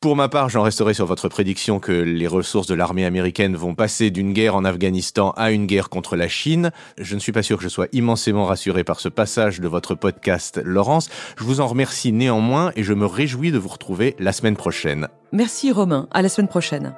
Pour 0.00 0.14
ma 0.14 0.28
part, 0.28 0.48
j'en 0.48 0.62
resterai 0.62 0.94
sur 0.94 1.06
votre 1.06 1.28
prédiction 1.28 1.80
que 1.80 1.90
les 1.90 2.28
ressources 2.28 2.68
de 2.68 2.74
l'armée 2.74 3.04
américaine 3.04 3.56
vont 3.56 3.74
passer 3.74 4.12
d'une 4.12 4.32
guerre 4.32 4.54
en 4.54 4.64
Afghanistan 4.64 5.32
à 5.36 5.50
une 5.50 5.66
guerre 5.66 5.88
contre 5.88 6.14
la 6.14 6.28
Chine. 6.28 6.70
Je 6.98 7.16
ne 7.16 7.20
suis 7.20 7.32
pas 7.32 7.42
sûr 7.42 7.56
que 7.56 7.64
je 7.64 7.68
sois 7.68 7.88
immensément 7.90 8.44
rassuré 8.44 8.84
par 8.84 9.00
ce 9.00 9.08
passage 9.08 9.58
de 9.58 9.66
votre 9.66 9.96
podcast, 9.96 10.60
Laurence. 10.64 11.10
Je 11.36 11.42
vous 11.42 11.60
en 11.60 11.66
remercie 11.66 12.12
néanmoins 12.12 12.70
et 12.76 12.84
je 12.84 12.92
me 12.92 13.06
réjouis 13.06 13.50
de 13.50 13.58
vous 13.58 13.70
retrouver 13.70 14.14
la 14.20 14.32
semaine 14.32 14.54
prochaine. 14.54 15.08
Merci 15.32 15.72
Romain, 15.72 16.06
à 16.12 16.22
la 16.22 16.28
semaine 16.28 16.46
prochaine. 16.46 16.94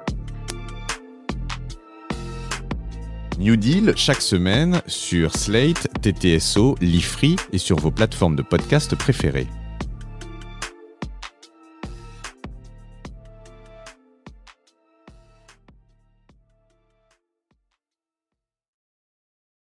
New 3.39 3.55
Deal 3.55 3.93
chaque 3.95 4.21
semaine 4.21 4.83
sur 4.85 5.35
Slate, 5.35 5.87
TTSO, 6.03 6.75
Lifree 6.81 7.35
et 7.51 7.57
sur 7.57 7.77
vos 7.77 7.89
plateformes 7.89 8.35
de 8.35 8.43
podcast 8.43 8.93
préférées. 8.93 9.47